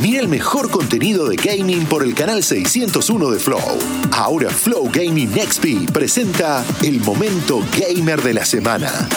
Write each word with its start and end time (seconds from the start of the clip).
Mira 0.00 0.20
el 0.20 0.28
mejor 0.28 0.70
contenido 0.70 1.28
de 1.28 1.34
gaming 1.34 1.84
por 1.86 2.04
el 2.04 2.14
canal 2.14 2.44
601 2.44 3.30
de 3.30 3.38
Flow. 3.40 3.60
Ahora 4.12 4.48
Flow 4.48 4.88
Gaming 4.92 5.30
XP 5.30 5.90
presenta 5.92 6.64
el 6.84 7.00
momento 7.00 7.64
gamer 7.76 8.22
de 8.22 8.34
la 8.34 8.44
semana. 8.44 9.08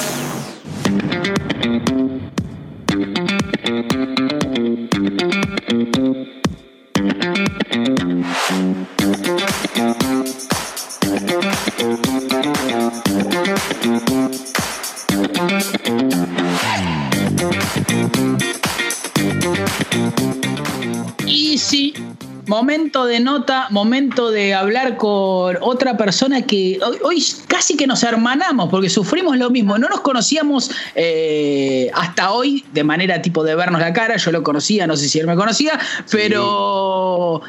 De 23.12 23.20
nota, 23.20 23.68
momento 23.70 24.32
de 24.32 24.56
hablar 24.56 24.98
con 24.98 25.58
otra 25.62 25.98
persona 25.98 26.42
que 26.42 26.80
hoy, 26.84 26.98
hoy 27.04 27.24
casi 27.48 27.78
que 27.78 27.86
nos 27.86 28.02
hermanamos 28.04 28.70
porque 28.70 28.90
sufrimos 28.90 29.38
lo 29.38 29.50
mismo. 29.50 29.78
No 29.78 29.90
nos 29.90 30.02
conocíamos 30.02 30.72
eh, 30.96 31.92
hasta 31.94 32.32
hoy 32.32 32.66
de 32.74 32.84
manera 32.84 33.22
tipo 33.22 33.44
de 33.44 33.54
vernos 33.54 33.82
la 33.82 33.94
cara. 33.94 34.18
Yo 34.18 34.32
lo 34.32 34.42
conocía, 34.42 34.88
no 34.88 34.96
sé 34.98 35.08
si 35.08 35.20
él 35.20 35.28
me 35.28 35.36
conocía, 35.36 35.80
pero. 36.10 37.42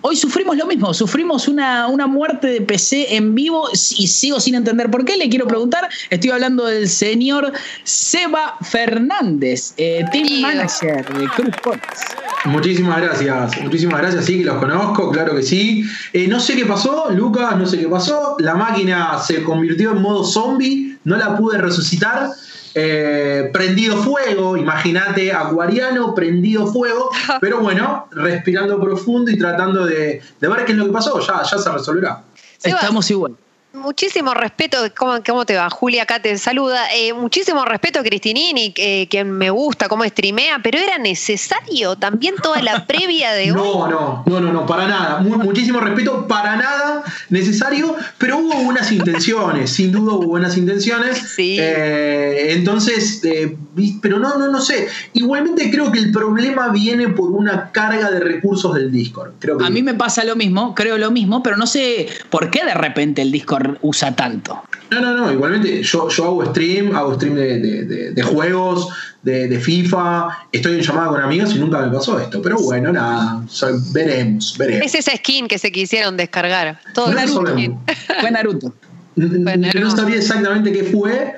Hoy 0.00 0.16
sufrimos 0.16 0.56
lo 0.56 0.66
mismo, 0.66 0.94
sufrimos 0.94 1.48
una, 1.48 1.88
una 1.88 2.06
muerte 2.06 2.46
de 2.46 2.60
PC 2.60 3.16
en 3.16 3.34
vivo 3.34 3.68
y 3.72 4.06
sigo 4.06 4.38
sin 4.38 4.54
entender 4.54 4.90
por 4.90 5.04
qué. 5.04 5.16
Le 5.16 5.28
quiero 5.28 5.46
preguntar, 5.46 5.88
estoy 6.10 6.30
hablando 6.30 6.66
del 6.66 6.88
señor 6.88 7.52
Seba 7.82 8.56
Fernández, 8.62 9.74
eh, 9.76 10.04
Team 10.12 10.40
Manager 10.40 11.04
de 11.14 11.26
Cruz 11.28 11.48
Sports. 11.56 12.16
Muchísimas 12.44 13.02
gracias, 13.02 13.60
muchísimas 13.60 14.00
gracias, 14.00 14.24
sí 14.24 14.38
que 14.38 14.44
los 14.44 14.58
conozco, 14.58 15.10
claro 15.10 15.34
que 15.34 15.42
sí. 15.42 15.84
Eh, 16.12 16.28
no 16.28 16.38
sé 16.38 16.54
qué 16.54 16.64
pasó, 16.64 17.10
Lucas, 17.10 17.56
no 17.58 17.66
sé 17.66 17.78
qué 17.78 17.88
pasó. 17.88 18.36
La 18.38 18.54
máquina 18.54 19.18
se 19.18 19.42
convirtió 19.42 19.90
en 19.90 20.02
modo 20.02 20.24
zombie, 20.24 20.96
no 21.04 21.16
la 21.16 21.36
pude 21.36 21.58
resucitar. 21.58 22.30
Eh, 22.74 23.50
prendido 23.52 23.96
fuego, 23.96 24.56
imagínate, 24.56 25.32
acuariano, 25.32 26.14
prendido 26.14 26.66
fuego, 26.66 27.10
pero 27.40 27.60
bueno, 27.60 28.08
respirando 28.10 28.80
profundo 28.80 29.30
y 29.30 29.38
tratando 29.38 29.86
de, 29.86 30.20
de 30.40 30.48
ver 30.48 30.64
qué 30.64 30.72
es 30.72 30.78
lo 30.78 30.86
que 30.86 30.92
pasó, 30.92 31.18
ya, 31.20 31.42
ya 31.42 31.58
se 31.58 31.70
resolverá. 31.70 32.22
Estamos 32.62 33.10
igual. 33.10 33.36
Muchísimo 33.74 34.32
respeto, 34.32 34.78
¿cómo, 34.96 35.18
cómo 35.24 35.44
te 35.44 35.54
va? 35.54 35.68
Julia 35.68 36.04
acá 36.04 36.20
te 36.22 36.36
saluda. 36.38 36.86
Eh, 36.96 37.12
muchísimo 37.12 37.64
respeto 37.66 38.00
a 38.00 38.02
Cristinini, 38.02 38.72
eh, 38.76 39.06
quien 39.10 39.30
me 39.30 39.50
gusta, 39.50 39.88
cómo 39.88 40.04
streamea, 40.04 40.60
pero 40.62 40.78
¿era 40.78 40.96
necesario 40.98 41.94
también 41.94 42.34
toda 42.42 42.62
la 42.62 42.86
previa 42.86 43.32
de 43.32 43.52
hoy? 43.52 43.56
No, 43.58 43.86
no, 43.86 44.24
no, 44.26 44.40
no, 44.40 44.52
no, 44.52 44.66
para 44.66 44.88
nada. 44.88 45.18
Mu- 45.20 45.36
muchísimo 45.36 45.80
respeto, 45.80 46.26
para 46.26 46.56
nada 46.56 47.04
necesario, 47.28 47.94
pero 48.16 48.38
hubo 48.38 48.54
buenas 48.64 48.90
intenciones, 48.90 49.70
sin 49.70 49.92
duda 49.92 50.14
hubo 50.14 50.26
buenas 50.28 50.56
intenciones. 50.56 51.18
Sí. 51.18 51.58
Eh, 51.60 52.54
entonces, 52.54 53.22
eh, 53.24 53.54
pero 54.00 54.18
no, 54.18 54.38
no, 54.38 54.48
no 54.48 54.60
sé. 54.62 54.88
Igualmente 55.12 55.70
creo 55.70 55.92
que 55.92 55.98
el 55.98 56.10
problema 56.10 56.70
viene 56.70 57.08
por 57.08 57.30
una 57.30 57.70
carga 57.70 58.10
de 58.10 58.20
recursos 58.20 58.74
del 58.74 58.90
Discord. 58.90 59.32
Creo 59.38 59.58
que 59.58 59.66
A 59.66 59.70
mí 59.70 59.82
me 59.82 59.92
pasa 59.94 60.24
lo 60.24 60.36
mismo, 60.36 60.74
creo 60.74 60.96
lo 60.96 61.10
mismo, 61.10 61.42
pero 61.42 61.58
no 61.58 61.66
sé 61.66 62.08
por 62.30 62.50
qué 62.50 62.64
de 62.64 62.74
repente 62.74 63.20
el 63.20 63.30
Discord 63.30 63.67
usa 63.82 64.14
tanto. 64.14 64.62
No, 64.90 65.00
no, 65.00 65.14
no, 65.14 65.32
igualmente 65.32 65.82
yo, 65.82 66.08
yo 66.08 66.24
hago 66.24 66.46
stream, 66.46 66.94
hago 66.96 67.14
stream 67.14 67.34
de, 67.34 67.58
de- 67.58 67.82
de- 67.84 68.10
de 68.12 68.22
juegos, 68.22 68.88
de, 69.22 69.48
de 69.48 69.58
FIFA, 69.60 70.28
estoy 70.52 70.76
en 70.76 70.80
llamada 70.82 71.08
con 71.08 71.20
amigos 71.20 71.54
y 71.54 71.58
nunca 71.58 71.80
me 71.80 71.92
pasó 71.94 72.18
esto. 72.18 72.40
Pero 72.40 72.56
bueno, 72.58 72.92
nada, 72.92 73.42
o 73.44 73.48
sea, 73.48 73.68
veremos, 73.92 74.56
veremos. 74.58 74.86
Es 74.86 74.94
esa 74.94 75.14
skin 75.16 75.48
que 75.48 75.58
se 75.58 75.70
quisieron 75.72 76.16
descargar. 76.16 76.80
Todo 76.94 77.12
No 77.12 77.20
skin. 77.52 77.76
Fue 78.20 78.30
Naruto. 78.30 78.72
Bueno, 79.16 79.68
no 79.74 79.80
no. 79.80 79.90
sabía 79.90 80.14
exactamente 80.16 80.70
qué 80.72 80.84
fue, 80.84 81.34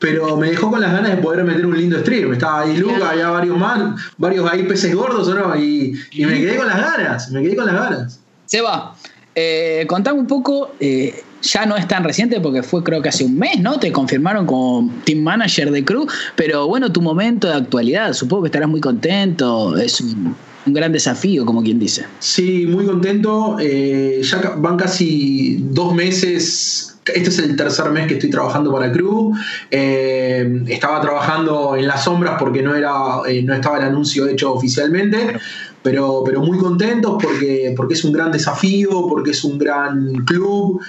pero 0.00 0.36
me 0.36 0.50
dejó 0.50 0.68
con 0.68 0.80
las 0.80 0.90
ganas 0.92 1.12
de 1.12 1.18
poder 1.18 1.44
meter 1.44 1.64
un 1.64 1.76
lindo 1.78 2.00
stream. 2.00 2.32
Estaba 2.32 2.62
ahí 2.62 2.76
Luca, 2.76 3.10
había 3.10 3.28
varios 3.30 3.56
más, 3.56 3.78
varios 4.18 4.50
ahí 4.50 4.64
peces 4.64 4.92
gordos, 4.96 5.28
¿o 5.28 5.34
no? 5.34 5.54
Y, 5.56 5.94
y 6.10 6.26
me 6.26 6.40
quedé 6.40 6.56
con 6.56 6.66
las 6.66 6.76
ganas, 6.76 7.30
me 7.30 7.40
quedé 7.40 7.54
con 7.54 7.66
las 7.66 7.74
ganas. 7.76 8.20
Seba, 8.46 8.96
eh, 9.36 9.84
contame 9.88 10.18
un 10.18 10.26
poco, 10.26 10.72
eh, 10.80 11.22
ya 11.42 11.66
no 11.66 11.76
es 11.76 11.88
tan 11.88 12.04
reciente 12.04 12.40
porque 12.40 12.62
fue 12.62 12.82
creo 12.82 13.02
que 13.02 13.08
hace 13.08 13.24
un 13.24 13.38
mes, 13.38 13.58
¿no? 13.60 13.78
Te 13.78 13.92
confirmaron 13.92 14.46
como 14.46 14.90
team 15.04 15.20
manager 15.20 15.70
de 15.70 15.84
Crew, 15.84 16.06
pero 16.36 16.66
bueno, 16.66 16.92
tu 16.92 17.00
momento 17.00 17.48
de 17.48 17.54
actualidad, 17.54 18.12
supongo 18.12 18.42
que 18.42 18.48
estarás 18.48 18.68
muy 18.68 18.80
contento, 18.80 19.76
es 19.76 20.00
un, 20.00 20.34
gran 20.66 20.92
desafío, 20.92 21.46
como 21.46 21.62
quien 21.62 21.78
dice. 21.78 22.04
Sí, 22.18 22.66
muy 22.66 22.84
contento. 22.84 23.56
eh, 23.58 24.20
ya 24.22 24.54
van 24.58 24.76
casi 24.76 25.56
dos 25.70 25.94
meses. 25.94 26.98
Este 27.06 27.30
es 27.30 27.38
el 27.38 27.56
tercer 27.56 27.90
mes 27.90 28.06
que 28.06 28.14
estoy 28.14 28.30
trabajando 28.30 28.70
para 28.70 28.92
Crew. 28.92 29.32
Eh, 29.70 30.62
estaba 30.68 31.00
trabajando 31.00 31.74
en 31.76 31.88
las 31.88 32.04
sombras 32.04 32.36
porque 32.38 32.62
no, 32.62 32.74
era, 32.74 33.22
eh, 33.26 33.42
no 33.42 33.54
estaba 33.54 33.78
el 33.78 33.84
anuncio 33.84 34.28
hecho 34.28 34.52
oficialmente. 34.52 35.38
Pero, 35.82 36.22
pero 36.26 36.42
muy 36.42 36.58
contentos 36.58 37.16
porque, 37.22 37.72
porque 37.74 37.94
es 37.94 38.04
un 38.04 38.12
gran 38.12 38.30
desafío, 38.30 39.06
porque 39.08 39.30
es 39.30 39.42
un 39.44 39.58
gran 39.58 40.12
club. 40.26 40.82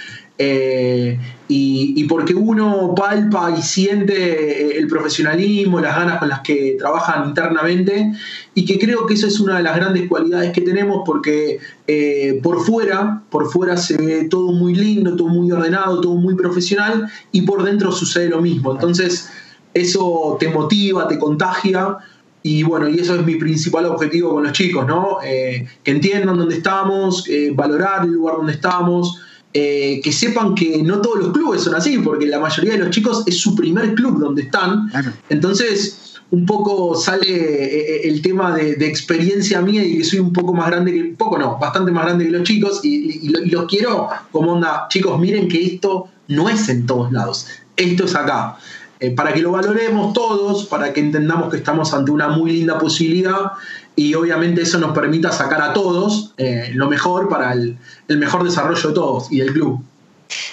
Eh, 0.44 1.20
y, 1.48 2.04
porque 2.06 2.34
uno 2.34 2.96
palpa 2.96 3.54
y 3.56 3.62
siente 3.62 4.16
eh, 4.16 4.78
el 4.80 4.88
profesionalismo, 4.88 5.80
las 5.80 5.96
ganas 5.96 6.18
con 6.18 6.30
las 6.30 6.40
que 6.40 6.78
trabajan 6.80 7.28
internamente 7.28 8.12
y 8.56 8.66
que 8.66 8.80
creo 8.80 9.06
que 9.06 9.14
eso 9.14 9.28
es 9.28 9.40
una 9.40 9.58
de 9.58 9.64
las 9.64 9.76
grandes 9.76 10.08
cualidades 10.08 10.52
que 10.52 10.62
tenemos 10.62 11.04
porque 11.06 11.60
eh, 11.86 12.40
por 12.42 12.66
fuera, 12.66 13.22
por 13.30 13.52
fuera 13.52 13.78
se 13.78 13.98
ve 13.98 14.28
todo 14.30 14.52
muy 14.52 14.74
lindo, 14.74 15.16
todo 15.16 15.28
muy 15.28 15.52
ordenado, 15.52 16.02
todo 16.02 16.16
muy 16.16 16.36
profesional 16.36 17.08
y 17.32 17.44
por 17.44 17.64
dentro 17.64 17.92
sucede 17.92 18.30
lo 18.30 18.42
mismo. 18.42 18.72
Entonces 18.72 19.30
eso 19.76 20.38
te 20.40 20.48
motiva, 20.50 21.08
te 21.08 21.20
contagia 21.20 21.98
y 22.42 22.64
bueno, 22.64 22.90
y 22.90 22.98
eso 22.98 23.14
es 23.14 23.26
mi 23.26 23.36
principal 23.36 23.86
objetivo 23.86 24.32
con 24.32 24.44
los 24.44 24.54
chicos, 24.54 24.88
¿no? 24.88 25.18
Que 25.22 25.92
entiendan 25.92 26.38
dónde 26.38 26.56
estamos, 26.56 27.26
valorar 27.54 28.06
el 28.06 28.14
lugar 28.14 28.38
donde 28.38 28.54
estamos. 28.54 29.20
Eh, 29.54 30.00
que 30.04 30.12
sepan 30.12 30.56
que 30.56 30.82
no 30.84 31.02
todos 31.02 31.20
los 31.20 31.34
clubes 31.34 31.62
son 31.64 31.76
así, 31.76 31.98
porque 32.00 32.26
la 32.26 32.40
mayoría 32.40 32.74
de 32.74 32.80
los 32.80 32.90
chicos 32.90 33.24
es 33.26 33.38
su 33.38 33.56
primer 33.56 33.94
club 33.96 34.20
donde 34.20 34.44
están, 34.44 34.90
entonces, 35.30 35.98
un 36.32 36.46
poco 36.46 36.96
sale 36.96 37.28
eh, 37.28 38.08
el 38.08 38.22
tema 38.22 38.56
de, 38.56 38.76
de 38.76 38.88
experiencia 38.88 39.62
mía 39.62 39.84
y 39.84 39.98
que 39.98 40.04
soy 40.06 40.20
un 40.20 40.32
poco 40.32 40.54
más 40.54 40.68
grande 40.70 40.94
que, 40.94 41.04
poco 41.18 41.38
no, 41.38 41.58
bastante 41.60 41.92
más 41.92 42.06
grande 42.06 42.26
que 42.26 42.32
los 42.32 42.44
chicos 42.44 42.80
y, 42.84 43.26
y 43.26 43.30
lo- 43.30 43.44
y 43.44 43.50
los 43.50 43.66
quiero 43.66 44.08
como 44.32 44.54
onda, 44.54 44.88
chicos, 44.90 45.20
miren 45.20 45.50
que 45.50 45.62
esto 45.66 46.08
no 46.30 46.48
es 46.48 46.70
en 46.70 46.86
todos 46.86 47.12
lados, 47.12 47.48
esto 47.76 48.06
es 48.06 48.16
acá. 48.16 48.58
Eh, 49.02 49.12
para 49.12 49.34
que 49.34 49.42
lo 49.42 49.52
valoremos 49.52 50.14
todos, 50.14 50.66
para 50.66 50.94
que 50.94 51.00
entendamos 51.02 51.50
que 51.50 51.58
estamos 51.58 51.92
ante 51.94 52.12
una 52.12 52.28
muy 52.30 52.52
linda 52.52 52.78
posibilidad 52.78 53.52
y 53.96 54.14
obviamente 54.14 54.62
eso 54.62 54.78
nos 54.78 54.92
permita 54.94 55.32
sacar 55.32 55.60
a 55.64 55.74
todos 55.74 56.34
eh, 56.38 56.70
lo 56.76 56.88
mejor 56.88 57.28
para 57.28 57.52
el, 57.54 57.78
el 58.12 58.18
mejor 58.18 58.44
desarrollo 58.44 58.90
de 58.90 58.94
todos 58.94 59.32
y 59.32 59.40
del 59.40 59.54
club. 59.54 59.84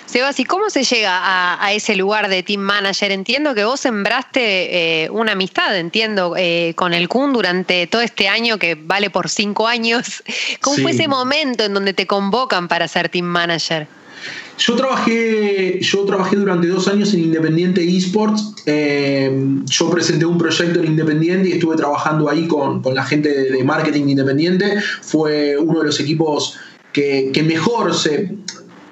Sebas, 0.07 0.41
¿y 0.41 0.45
cómo 0.45 0.71
se 0.71 0.85
llega 0.85 1.19
a, 1.19 1.65
a 1.65 1.73
ese 1.73 1.95
lugar 1.95 2.29
de 2.29 2.43
team 2.43 2.61
manager? 2.61 3.13
Entiendo 3.13 3.55
que 3.55 3.65
vos 3.65 3.81
sembraste 3.81 5.05
eh, 5.05 5.11
una 5.11 5.33
amistad, 5.33 5.77
entiendo, 5.77 6.35
eh, 6.37 6.73
con 6.77 6.95
el 6.95 7.09
Kun 7.09 7.33
durante 7.33 7.87
todo 7.87 8.03
este 8.03 8.29
año 8.29 8.59
que 8.59 8.75
vale 8.75 9.11
por 9.11 9.29
cinco 9.29 9.69
años. 9.69 10.23
¿Cómo 10.61 10.77
fue 10.79 10.93
ese 10.93 11.09
momento 11.09 11.65
en 11.65 11.75
donde 11.75 11.93
te 11.93 12.07
convocan 12.07 12.69
para 12.69 12.89
ser 12.89 13.09
team 13.09 13.27
manager? 13.27 13.87
Yo 14.59 14.75
trabajé, 14.75 15.79
yo 15.81 16.05
trabajé 16.05 16.35
durante 16.35 16.67
dos 16.67 16.89
años 16.89 17.15
en 17.15 17.21
Independiente 17.21 17.85
Esports. 17.97 18.55
Eh, 18.67 19.31
yo 19.67 19.91
presenté 19.91 20.27
un 20.27 20.37
proyecto 20.37 20.81
en 20.81 20.87
Independiente 20.87 21.51
y 21.51 21.53
estuve 21.53 21.77
trabajando 21.77 22.29
ahí 22.29 22.49
con, 22.49 22.83
con 22.83 22.95
la 22.95 23.05
gente 23.05 23.29
de, 23.29 23.53
de 23.53 23.63
marketing 23.63 24.07
de 24.07 24.11
Independiente. 24.11 24.81
Fue 25.03 25.57
uno 25.57 25.79
de 25.79 25.87
los 25.87 26.01
equipos 26.01 26.59
que, 27.33 27.43
mejor 27.43 27.95
se 27.95 28.37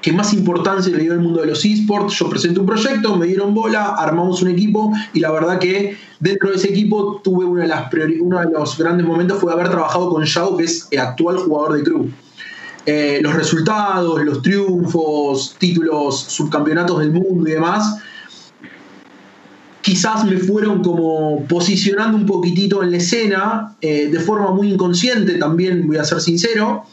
que 0.02 0.12
más 0.12 0.32
importancia 0.32 0.94
le 0.94 1.02
dio 1.02 1.12
al 1.12 1.20
mundo 1.20 1.40
de 1.40 1.48
los 1.48 1.64
esports. 1.64 2.14
Yo 2.14 2.28
presenté 2.28 2.60
un 2.60 2.66
proyecto, 2.66 3.16
me 3.16 3.26
dieron 3.26 3.54
bola, 3.54 3.96
armamos 3.98 4.40
un 4.42 4.48
equipo 4.48 4.92
y 5.12 5.18
la 5.18 5.32
verdad 5.32 5.58
que 5.58 5.96
dentro 6.20 6.50
de 6.50 6.56
ese 6.56 6.68
equipo 6.68 7.20
tuve 7.24 7.44
una 7.44 7.62
de 7.62 7.68
las 7.68 7.92
uno 8.20 8.38
de 8.38 8.50
los 8.52 8.78
grandes 8.78 9.04
momentos 9.04 9.40
fue 9.40 9.52
haber 9.52 9.68
trabajado 9.68 10.10
con 10.10 10.24
Yao, 10.24 10.56
que 10.56 10.64
es 10.64 10.86
el 10.92 11.00
actual 11.00 11.38
jugador 11.38 11.76
de 11.76 11.82
Crew. 11.82 12.08
Eh, 12.84 13.18
los 13.20 13.34
resultados, 13.34 14.24
los 14.24 14.42
triunfos, 14.42 15.56
títulos, 15.58 16.20
subcampeonatos 16.20 17.00
del 17.00 17.10
mundo 17.10 17.48
y 17.48 17.52
demás, 17.52 17.98
quizás 19.82 20.24
me 20.24 20.36
fueron 20.38 20.84
como 20.84 21.44
posicionando 21.48 22.16
un 22.16 22.26
poquitito 22.26 22.84
en 22.84 22.92
la 22.92 22.98
escena, 22.98 23.76
eh, 23.80 24.06
de 24.06 24.20
forma 24.20 24.52
muy 24.52 24.72
inconsciente 24.72 25.34
también, 25.34 25.84
voy 25.88 25.96
a 25.96 26.04
ser 26.04 26.20
sincero. 26.20 26.84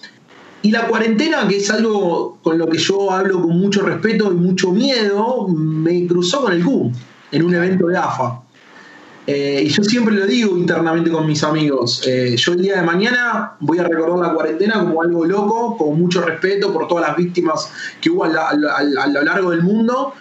Y 0.63 0.71
la 0.71 0.87
cuarentena, 0.87 1.45
que 1.45 1.57
es 1.57 1.69
algo 1.69 2.37
con 2.41 2.57
lo 2.57 2.67
que 2.67 2.77
yo 2.77 3.11
hablo 3.11 3.41
con 3.41 3.59
mucho 3.59 3.81
respeto 3.81 4.31
y 4.31 4.35
mucho 4.35 4.71
miedo, 4.71 5.45
me 5.49 6.07
cruzó 6.07 6.43
con 6.43 6.53
el 6.53 6.63
Q 6.63 6.89
en 7.33 7.43
un 7.43 7.53
evento 7.53 7.87
de 7.87 7.97
AFA. 7.97 8.41
Eh, 9.27 9.63
y 9.65 9.69
yo 9.69 9.83
siempre 9.83 10.15
lo 10.15 10.25
digo 10.25 10.57
internamente 10.57 11.11
con 11.11 11.27
mis 11.27 11.43
amigos. 11.43 12.01
Eh, 12.07 12.37
yo 12.37 12.53
el 12.53 12.61
día 12.61 12.77
de 12.77 12.81
mañana 12.81 13.57
voy 13.59 13.79
a 13.79 13.83
recordar 13.83 14.17
la 14.19 14.33
cuarentena 14.33 14.79
como 14.79 15.01
algo 15.01 15.25
loco, 15.25 15.77
con 15.77 15.99
mucho 15.99 16.21
respeto 16.21 16.71
por 16.71 16.87
todas 16.87 17.09
las 17.09 17.17
víctimas 17.17 17.69
que 17.99 18.09
hubo 18.09 18.23
a, 18.23 18.53
lo 18.53 19.21
largo 19.21 19.51
del 19.51 19.63
mundo, 19.63 20.13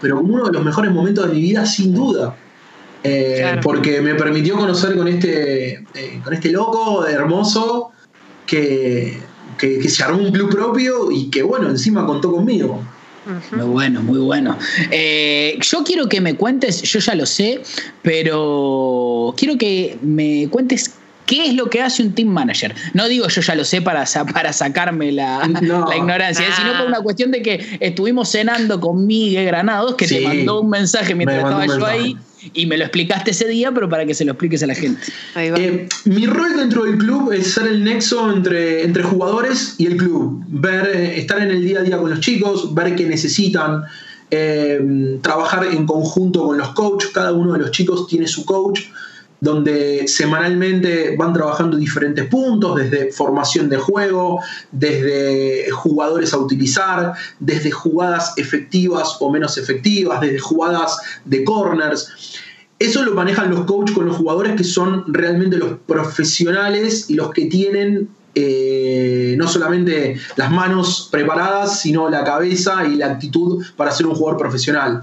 pero 0.00 0.16
como 0.18 0.32
uno 0.34 0.46
de 0.46 0.52
los 0.52 0.64
mejores 0.64 0.92
momentos 0.92 1.26
de 1.26 1.34
mi 1.34 1.40
vida, 1.40 1.66
sin 1.66 1.92
duda. 1.92 2.36
Eh, 3.02 3.58
porque 3.64 4.00
me 4.00 4.14
permitió 4.14 4.56
conocer 4.56 4.96
con 4.96 5.08
este, 5.08 5.84
con 6.22 6.34
este 6.34 6.52
loco 6.52 7.04
hermoso 7.04 7.90
que, 8.46 9.20
que 9.58 9.88
se 9.88 10.02
armó 10.02 10.22
un 10.22 10.32
club 10.32 10.50
propio 10.50 11.10
y 11.10 11.28
que, 11.30 11.42
bueno, 11.42 11.68
encima 11.68 12.06
contó 12.06 12.32
conmigo. 12.32 12.82
Muy 13.52 13.66
bueno, 13.66 14.02
muy 14.02 14.18
bueno. 14.18 14.56
Eh, 14.90 15.58
yo 15.60 15.84
quiero 15.84 16.08
que 16.08 16.20
me 16.20 16.34
cuentes, 16.34 16.82
yo 16.82 16.98
ya 16.98 17.14
lo 17.14 17.26
sé, 17.26 17.60
pero 18.02 19.34
quiero 19.36 19.58
que 19.58 19.98
me 20.02 20.48
cuentes 20.50 20.94
¿Qué 21.26 21.48
es 21.48 21.54
lo 21.54 21.68
que 21.68 21.82
hace 21.82 22.02
un 22.02 22.14
team 22.14 22.28
manager? 22.28 22.74
No 22.94 23.06
digo 23.06 23.28
yo 23.28 23.42
ya 23.42 23.54
lo 23.54 23.62
sé 23.62 23.82
para, 23.82 24.06
para 24.32 24.50
sacarme 24.54 25.12
la, 25.12 25.42
ignorancia, 25.94 26.46
sino 26.56 26.78
por 26.78 26.86
una 26.86 27.02
cuestión 27.02 27.30
de 27.30 27.42
que 27.42 27.76
estuvimos 27.80 28.30
cenando 28.30 28.80
con 28.80 29.06
Miguel 29.06 29.44
Granados, 29.44 29.94
que 29.96 30.06
te 30.06 30.22
mandó 30.22 30.62
un 30.62 30.70
mensaje 30.70 31.14
mientras 31.14 31.44
estaba 31.44 31.66
yo 31.66 31.84
ahí 31.84 32.16
y 32.54 32.66
me 32.66 32.76
lo 32.76 32.84
explicaste 32.84 33.30
ese 33.32 33.46
día, 33.48 33.72
pero 33.72 33.88
para 33.88 34.06
que 34.06 34.14
se 34.14 34.24
lo 34.24 34.32
expliques 34.32 34.62
a 34.62 34.66
la 34.66 34.74
gente. 34.74 35.00
Eh, 35.36 35.88
mi 36.04 36.26
rol 36.26 36.56
dentro 36.56 36.84
del 36.84 36.98
club 36.98 37.32
es 37.32 37.54
ser 37.54 37.66
el 37.66 37.84
nexo 37.84 38.32
entre, 38.32 38.84
entre 38.84 39.02
jugadores 39.02 39.74
y 39.78 39.86
el 39.86 39.96
club. 39.96 40.42
Ver, 40.48 40.86
eh, 40.94 41.18
estar 41.18 41.40
en 41.40 41.50
el 41.50 41.64
día 41.64 41.80
a 41.80 41.82
día 41.82 41.98
con 41.98 42.10
los 42.10 42.20
chicos, 42.20 42.74
ver 42.74 42.94
qué 42.94 43.06
necesitan, 43.06 43.82
eh, 44.30 45.18
trabajar 45.22 45.66
en 45.66 45.86
conjunto 45.86 46.46
con 46.46 46.58
los 46.58 46.68
coaches. 46.70 47.10
Cada 47.12 47.32
uno 47.32 47.54
de 47.54 47.60
los 47.60 47.70
chicos 47.70 48.06
tiene 48.06 48.26
su 48.26 48.44
coach 48.44 48.80
donde 49.40 50.08
semanalmente 50.08 51.16
van 51.16 51.32
trabajando 51.32 51.76
diferentes 51.76 52.26
puntos, 52.26 52.76
desde 52.76 53.12
formación 53.12 53.68
de 53.68 53.76
juego, 53.76 54.40
desde 54.72 55.70
jugadores 55.70 56.32
a 56.32 56.38
utilizar, 56.38 57.12
desde 57.38 57.70
jugadas 57.70 58.34
efectivas 58.36 59.16
o 59.20 59.30
menos 59.30 59.56
efectivas, 59.58 60.20
desde 60.20 60.38
jugadas 60.38 60.98
de 61.24 61.44
corners. 61.44 62.36
Eso 62.78 63.04
lo 63.04 63.14
manejan 63.14 63.50
los 63.50 63.64
coaches 63.64 63.94
con 63.94 64.06
los 64.06 64.16
jugadores 64.16 64.56
que 64.56 64.64
son 64.64 65.04
realmente 65.12 65.56
los 65.56 65.78
profesionales 65.86 67.10
y 67.10 67.14
los 67.14 67.32
que 67.32 67.46
tienen 67.46 68.08
eh, 68.34 69.34
no 69.36 69.48
solamente 69.48 70.16
las 70.36 70.50
manos 70.50 71.08
preparadas, 71.10 71.80
sino 71.80 72.08
la 72.08 72.22
cabeza 72.22 72.86
y 72.86 72.94
la 72.96 73.06
actitud 73.06 73.64
para 73.76 73.90
ser 73.90 74.06
un 74.06 74.14
jugador 74.14 74.38
profesional. 74.38 75.02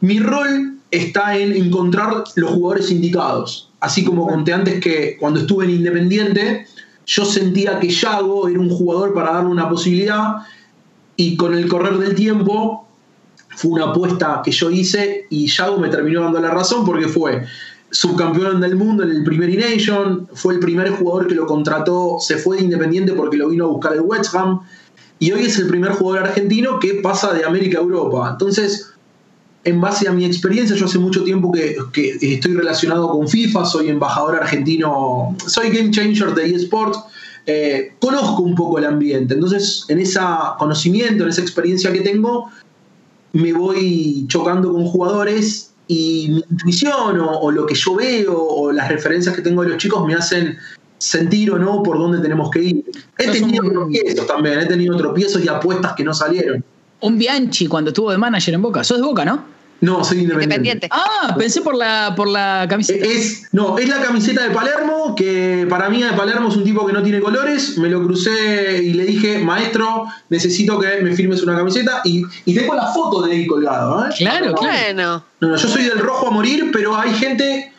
Mi 0.00 0.20
rol 0.20 0.78
está 0.92 1.36
en 1.36 1.52
encontrar 1.52 2.22
los 2.36 2.50
jugadores 2.50 2.90
indicados. 2.90 3.70
Así 3.80 4.04
como 4.04 4.28
conté 4.28 4.52
antes 4.52 4.80
que 4.80 5.16
cuando 5.18 5.40
estuve 5.40 5.64
en 5.64 5.70
Independiente, 5.70 6.66
yo 7.06 7.24
sentía 7.24 7.80
que 7.80 7.88
Yago 7.88 8.46
era 8.46 8.60
un 8.60 8.68
jugador 8.68 9.12
para 9.12 9.32
darle 9.32 9.50
una 9.50 9.68
posibilidad 9.68 10.36
y 11.16 11.36
con 11.36 11.54
el 11.54 11.66
correr 11.66 11.98
del 11.98 12.14
tiempo 12.14 12.86
fue 13.56 13.72
una 13.72 13.86
apuesta 13.86 14.42
que 14.44 14.52
yo 14.52 14.70
hice 14.70 15.26
y 15.30 15.46
Yago 15.48 15.78
me 15.78 15.88
terminó 15.88 16.22
dando 16.22 16.40
la 16.40 16.50
razón 16.50 16.84
porque 16.84 17.08
fue 17.08 17.42
subcampeón 17.90 18.60
del 18.60 18.76
mundo 18.76 19.02
en 19.02 19.10
el 19.10 19.24
primer 19.24 19.50
Nation, 19.58 20.28
fue 20.34 20.54
el 20.54 20.60
primer 20.60 20.90
jugador 20.90 21.26
que 21.26 21.34
lo 21.34 21.46
contrató, 21.46 22.18
se 22.20 22.36
fue 22.36 22.58
de 22.58 22.64
Independiente 22.64 23.12
porque 23.14 23.36
lo 23.36 23.48
vino 23.48 23.64
a 23.64 23.68
buscar 23.68 23.94
el 23.94 24.02
West 24.02 24.34
Ham 24.34 24.60
y 25.18 25.32
hoy 25.32 25.44
es 25.44 25.58
el 25.58 25.68
primer 25.68 25.92
jugador 25.92 26.28
argentino 26.28 26.78
que 26.78 26.94
pasa 27.02 27.32
de 27.32 27.44
América 27.44 27.78
a 27.78 27.82
Europa. 27.82 28.28
Entonces, 28.32 28.91
en 29.64 29.80
base 29.80 30.08
a 30.08 30.12
mi 30.12 30.24
experiencia, 30.24 30.76
yo 30.76 30.86
hace 30.86 30.98
mucho 30.98 31.22
tiempo 31.24 31.52
que, 31.52 31.76
estoy 32.20 32.54
relacionado 32.54 33.10
con 33.10 33.28
FIFA, 33.28 33.64
soy 33.64 33.88
embajador 33.88 34.36
argentino, 34.36 35.36
soy 35.46 35.70
game 35.70 35.90
changer 35.90 36.34
de 36.34 36.54
eSports, 36.54 36.98
eh, 37.46 37.94
conozco 38.00 38.42
un 38.42 38.54
poco 38.54 38.78
el 38.78 38.84
ambiente, 38.84 39.34
entonces 39.34 39.84
en 39.88 40.00
ese 40.00 40.20
conocimiento, 40.58 41.24
en 41.24 41.30
esa 41.30 41.42
experiencia 41.42 41.92
que 41.92 42.00
tengo, 42.00 42.50
me 43.32 43.52
voy 43.52 44.24
chocando 44.28 44.72
con 44.72 44.84
jugadores 44.86 45.72
y 45.86 46.28
mi 46.28 46.44
intuición 46.50 47.20
o, 47.20 47.50
lo 47.50 47.66
que 47.66 47.74
yo 47.74 47.94
veo 47.94 48.36
o 48.36 48.72
las 48.72 48.88
referencias 48.88 49.34
que 49.34 49.42
tengo 49.42 49.62
de 49.62 49.70
los 49.70 49.78
chicos 49.78 50.06
me 50.06 50.14
hacen 50.14 50.56
sentir 50.98 51.50
o 51.50 51.58
no 51.58 51.82
por 51.82 51.98
dónde 51.98 52.20
tenemos 52.20 52.50
que 52.50 52.62
ir. 52.62 52.84
He 53.18 53.30
tenido 53.30 53.68
tropiezos 53.68 54.26
también, 54.26 54.60
he 54.60 54.66
tenido 54.66 54.96
tropiezos 54.96 55.44
y 55.44 55.48
apuestas 55.48 55.94
que 55.94 56.04
no 56.04 56.14
salieron 56.14 56.64
un 57.02 57.18
Bianchi 57.18 57.66
cuando 57.66 57.90
estuvo 57.90 58.10
de 58.10 58.18
manager 58.18 58.54
en 58.54 58.62
Boca. 58.62 58.82
¿Sos 58.82 58.98
de 58.98 59.04
Boca, 59.04 59.24
no? 59.24 59.52
No, 59.82 60.04
soy 60.04 60.20
independiente. 60.20 60.88
Ah, 60.92 61.34
pensé 61.36 61.60
por 61.60 61.74
la, 61.74 62.14
por 62.16 62.28
la 62.28 62.66
camiseta. 62.70 63.04
Es, 63.04 63.48
no, 63.50 63.78
es 63.78 63.88
la 63.88 64.00
camiseta 64.00 64.44
de 64.44 64.50
Palermo, 64.50 65.16
que 65.16 65.66
para 65.68 65.90
mí 65.90 66.00
de 66.00 66.12
Palermo 66.12 66.48
es 66.50 66.56
un 66.56 66.62
tipo 66.62 66.86
que 66.86 66.92
no 66.92 67.02
tiene 67.02 67.20
colores. 67.20 67.76
Me 67.78 67.90
lo 67.90 68.00
crucé 68.04 68.80
y 68.80 68.92
le 68.92 69.04
dije, 69.04 69.38
maestro, 69.40 70.06
necesito 70.28 70.78
que 70.78 71.00
me 71.02 71.16
firmes 71.16 71.42
una 71.42 71.56
camiseta. 71.56 72.00
Y, 72.04 72.22
y 72.44 72.54
tengo 72.54 72.76
la 72.76 72.86
foto 72.92 73.22
de 73.22 73.32
ahí 73.32 73.46
colgado. 73.46 74.06
¿eh? 74.06 74.10
Claro, 74.18 74.54
claro. 74.54 75.24
No, 75.40 75.48
no, 75.48 75.56
yo 75.56 75.68
soy 75.68 75.82
del 75.82 75.98
rojo 75.98 76.28
a 76.28 76.30
morir, 76.30 76.70
pero 76.72 76.96
hay 76.96 77.12
gente 77.14 77.71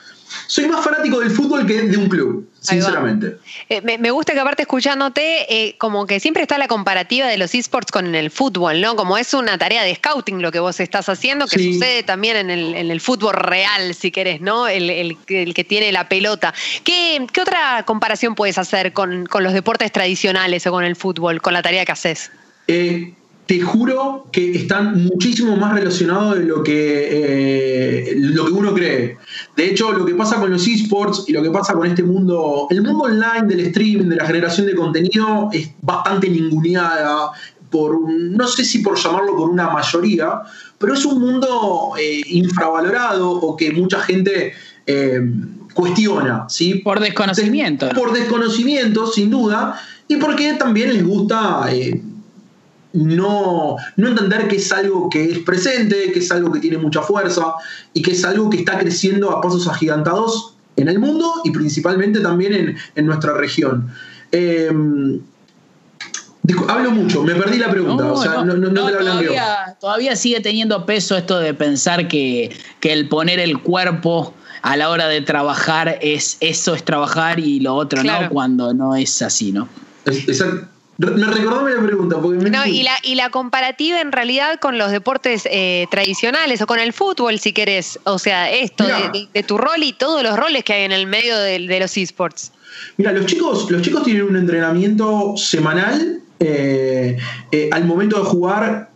soy 0.53 0.67
más 0.67 0.85
fanático 0.85 1.19
del 1.19 1.31
fútbol 1.31 1.65
que 1.65 1.81
de 1.81 1.97
un 1.97 2.07
club, 2.07 2.47
sinceramente. 2.59 3.37
Eh, 3.69 3.81
me, 3.81 4.11
gusta 4.11 4.33
que 4.33 4.39
aparte 4.39 4.61
escuchándote, 4.61 5.51
eh, 5.51 5.75
como 5.79 6.05
que 6.05 6.19
siempre 6.19 6.43
está 6.43 6.59
la 6.59 6.67
comparativa 6.67 7.25
de 7.25 7.37
los 7.37 7.55
esports 7.55 7.91
con 7.91 8.13
el 8.13 8.29
fútbol, 8.29 8.79
¿no? 8.79 8.95
Como 8.95 9.17
es 9.17 9.33
una 9.33 9.57
tarea 9.57 9.81
de 9.81 9.95
scouting 9.95 10.43
lo 10.43 10.51
que 10.51 10.59
vos 10.59 10.79
estás 10.79 11.09
haciendo, 11.09 11.47
que 11.47 11.57
sucede 11.57 12.03
también 12.03 12.51
en 12.51 12.51
el, 12.91 13.01
fútbol 13.01 13.33
real, 13.33 13.95
si 13.95 14.11
querés, 14.11 14.41
¿no? 14.41 14.67
El, 14.67 15.17
que 15.25 15.65
tiene 15.67 15.91
la 15.91 16.07
pelota. 16.07 16.53
¿Qué, 16.83 17.25
otra 17.41 17.83
comparación 17.87 18.35
puedes 18.35 18.59
hacer 18.59 18.93
con, 18.93 19.25
con, 19.25 19.43
los 19.43 19.53
deportes 19.53 19.91
tradicionales 19.91 20.67
o 20.67 20.71
con 20.71 20.83
el 20.83 20.95
fútbol, 20.95 21.41
con 21.41 21.53
la 21.53 21.63
tarea 21.63 21.83
que 21.83 21.93
haces? 21.93 22.29
Eh, 22.67 23.15
te 23.45 23.59
juro 23.59 24.27
que 24.31 24.55
están 24.55 25.03
muchísimo 25.03 25.57
más 25.57 25.73
relacionados 25.73 26.39
de 26.39 26.45
lo 26.45 26.63
que, 26.63 27.09
eh, 27.11 28.13
lo 28.15 28.45
que 28.45 28.51
uno 28.53 28.73
cree. 28.73 29.17
De 29.55 29.69
hecho, 29.69 29.91
lo 29.91 30.05
que 30.05 30.15
pasa 30.15 30.39
con 30.39 30.49
los 30.49 30.65
esports 30.65 31.25
y 31.27 31.33
lo 31.33 31.43
que 31.43 31.49
pasa 31.49 31.73
con 31.73 31.85
este 31.85 32.03
mundo, 32.03 32.67
el 32.69 32.81
mundo 32.81 33.03
online 33.05 33.47
del 33.47 33.59
streaming, 33.67 34.09
de 34.09 34.15
la 34.15 34.25
generación 34.25 34.67
de 34.67 34.75
contenido, 34.75 35.49
es 35.51 35.69
bastante 35.81 36.29
ninguneada 36.29 37.31
por, 37.69 38.09
no 38.09 38.47
sé 38.47 38.63
si 38.63 38.79
por 38.79 38.97
llamarlo 38.97 39.35
por 39.35 39.49
una 39.49 39.69
mayoría, 39.69 40.41
pero 40.77 40.93
es 40.93 41.03
un 41.03 41.19
mundo 41.19 41.93
eh, 41.99 42.21
infravalorado 42.27 43.29
o 43.29 43.57
que 43.57 43.71
mucha 43.71 43.99
gente 43.99 44.53
eh, 44.85 45.21
cuestiona. 45.73 46.45
¿sí? 46.47 46.75
Por 46.75 46.99
desconocimiento. 47.01 47.89
por 47.89 48.13
desconocimiento, 48.13 49.07
sin 49.07 49.31
duda, 49.31 49.81
y 50.07 50.15
porque 50.17 50.53
también 50.53 50.93
les 50.93 51.05
gusta 51.05 51.65
no, 52.93 53.77
no 53.97 54.07
entender 54.07 54.47
que 54.47 54.57
es 54.57 54.71
algo 54.71 55.09
que 55.09 55.31
es 55.31 55.39
presente, 55.39 56.11
que 56.11 56.19
es 56.19 56.31
algo 56.31 56.51
que 56.51 56.59
tiene 56.59 56.77
mucha 56.77 57.01
fuerza 57.01 57.55
y 57.93 58.01
que 58.01 58.11
es 58.11 58.23
algo 58.23 58.49
que 58.49 58.59
está 58.59 58.77
creciendo 58.77 59.31
a 59.31 59.41
pasos 59.41 59.67
agigantados 59.67 60.55
en 60.75 60.87
el 60.87 60.99
mundo 60.99 61.41
y 61.43 61.51
principalmente 61.51 62.19
también 62.19 62.77
en, 62.95 63.05
nuestra 63.05 63.33
región. 63.33 63.91
Em, 64.31 65.19
hablo 66.67 66.91
mucho, 66.91 67.23
me 67.23 67.33
perdí 67.35 67.57
la 67.57 67.71
pregunta, 67.71 68.13
todavía, 68.13 69.77
todavía, 69.79 70.15
sigue 70.15 70.39
teniendo 70.39 70.85
peso 70.85 71.17
esto 71.17 71.39
de 71.39 71.53
pensar 71.53 72.07
que, 72.07 72.55
el 72.81 73.09
poner 73.09 73.39
el 73.39 73.59
cuerpo 73.59 74.35
a 74.61 74.77
la 74.77 74.89
hora 74.89 75.07
de 75.07 75.21
trabajar 75.21 75.97
es 76.01 76.37
eso 76.39 76.73
es 76.75 76.83
trabajar 76.85 77.39
y 77.39 77.59
lo 77.59 77.73
otro 77.75 78.03
no, 78.03 78.29
cuando 78.29 78.73
no 78.73 78.95
es 78.95 79.21
así, 79.21 79.51
¿no? 79.51 79.67
Exacto. 80.05 80.72
Me 80.97 81.25
recordó 81.25 81.67
la 81.67 81.81
pregunta. 81.81 82.17
no, 82.21 82.67
y, 82.67 82.83
la, 82.83 82.91
y 83.01 83.15
la 83.15 83.29
comparativa 83.29 83.99
en 83.99 84.11
realidad 84.11 84.59
con 84.59 84.77
los 84.77 84.91
deportes 84.91 85.47
eh, 85.51 85.87
tradicionales 85.89 86.61
o 86.61 86.67
con 86.67 86.79
el 86.79 86.93
fútbol, 86.93 87.39
si 87.39 87.51
querés. 87.51 87.99
O 88.03 88.19
sea, 88.19 88.51
esto 88.51 88.85
de, 88.85 89.43
tu 89.43 89.57
rol 89.57 89.81
y 89.81 89.93
todos 89.93 90.21
los 90.21 90.37
roles 90.37 90.63
que 90.63 90.73
hay 90.73 90.83
en 90.83 90.91
el 90.91 91.07
medio 91.07 91.37
de, 91.37 91.79
los 91.79 91.97
esports. 91.97 92.51
Mira, 92.97 93.11
los 93.11 93.25
chicos, 93.25 93.69
los 93.71 93.81
chicos 93.81 94.03
tienen 94.03 94.23
un 94.23 94.37
entrenamiento 94.37 95.35
semanal. 95.35 96.21
Eh, 96.39 97.17
eh, 97.51 97.69
al 97.71 97.85
momento 97.85 98.19
de 98.19 98.25
jugar, 98.25 98.89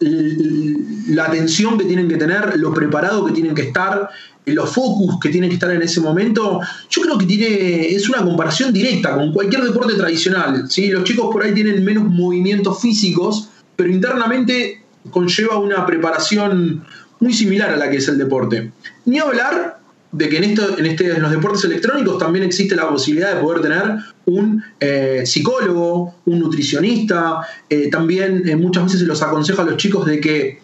la 0.00 1.24
atención 1.24 1.78
que 1.78 1.84
tienen 1.84 2.08
que 2.08 2.16
tener, 2.16 2.56
lo 2.56 2.72
preparado 2.72 3.24
que 3.24 3.32
tienen 3.32 3.54
que 3.54 3.62
estar, 3.62 4.08
los 4.52 4.70
focus 4.70 5.18
que 5.20 5.28
tienen 5.28 5.50
que 5.50 5.54
estar 5.54 5.70
en 5.70 5.82
ese 5.82 6.00
momento, 6.00 6.60
yo 6.88 7.02
creo 7.02 7.18
que 7.18 7.26
tiene, 7.26 7.88
es 7.88 8.08
una 8.08 8.22
comparación 8.24 8.72
directa 8.72 9.14
con 9.14 9.32
cualquier 9.32 9.62
deporte 9.62 9.94
tradicional. 9.94 10.70
¿sí? 10.70 10.88
Los 10.88 11.04
chicos 11.04 11.28
por 11.32 11.42
ahí 11.42 11.52
tienen 11.52 11.84
menos 11.84 12.04
movimientos 12.04 12.80
físicos, 12.80 13.48
pero 13.76 13.90
internamente 13.90 14.82
conlleva 15.10 15.58
una 15.58 15.86
preparación 15.86 16.84
muy 17.20 17.32
similar 17.32 17.70
a 17.70 17.76
la 17.76 17.90
que 17.90 17.96
es 17.96 18.08
el 18.08 18.18
deporte. 18.18 18.72
Ni 19.04 19.18
hablar 19.18 19.78
de 20.10 20.28
que 20.28 20.38
en, 20.38 20.44
esto, 20.44 20.78
en, 20.78 20.86
este, 20.86 21.18
los 21.18 21.30
deportes 21.30 21.64
electrónicos 21.64 22.18
también 22.18 22.44
existe 22.44 22.74
la 22.74 22.88
posibilidad 22.88 23.34
de 23.34 23.40
poder 23.42 23.60
tener 23.60 23.98
un 24.24 24.62
eh, 24.80 25.22
psicólogo, 25.26 26.16
un 26.24 26.38
nutricionista, 26.38 27.40
eh, 27.68 27.90
también 27.90 28.48
eh, 28.48 28.56
muchas 28.56 28.84
veces 28.84 29.00
se 29.00 29.06
los 29.06 29.22
aconseja 29.22 29.62
a 29.62 29.66
los 29.66 29.76
chicos 29.76 30.06
de 30.06 30.20
que 30.20 30.60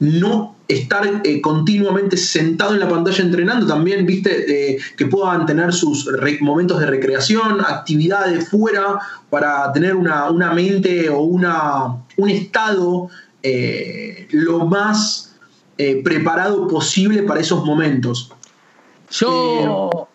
no 0.00 0.56
estar 0.70 1.22
eh, 1.24 1.40
continuamente 1.40 2.16
sentado 2.16 2.74
en 2.74 2.80
la 2.80 2.88
pantalla 2.88 3.24
entrenando, 3.24 3.66
también, 3.66 4.06
viste, 4.06 4.78
que 4.96 5.06
puedan 5.06 5.46
tener 5.46 5.72
sus 5.72 6.08
momentos 6.40 6.80
de 6.80 6.86
recreación, 6.86 7.60
actividades 7.60 8.48
fuera, 8.48 8.98
para 9.30 9.72
tener 9.72 9.94
una, 9.94 10.52
mente 10.52 11.08
o 11.08 11.22
una, 11.22 11.96
un 12.16 12.30
estado 12.30 13.08
eh, 13.42 14.28
lo 14.32 14.66
más 14.66 15.34
eh, 15.78 16.02
preparado 16.04 16.68
posible 16.68 17.22
para 17.22 17.40
esos 17.40 17.64
momentos. 17.64 18.30
Yo 19.10 20.08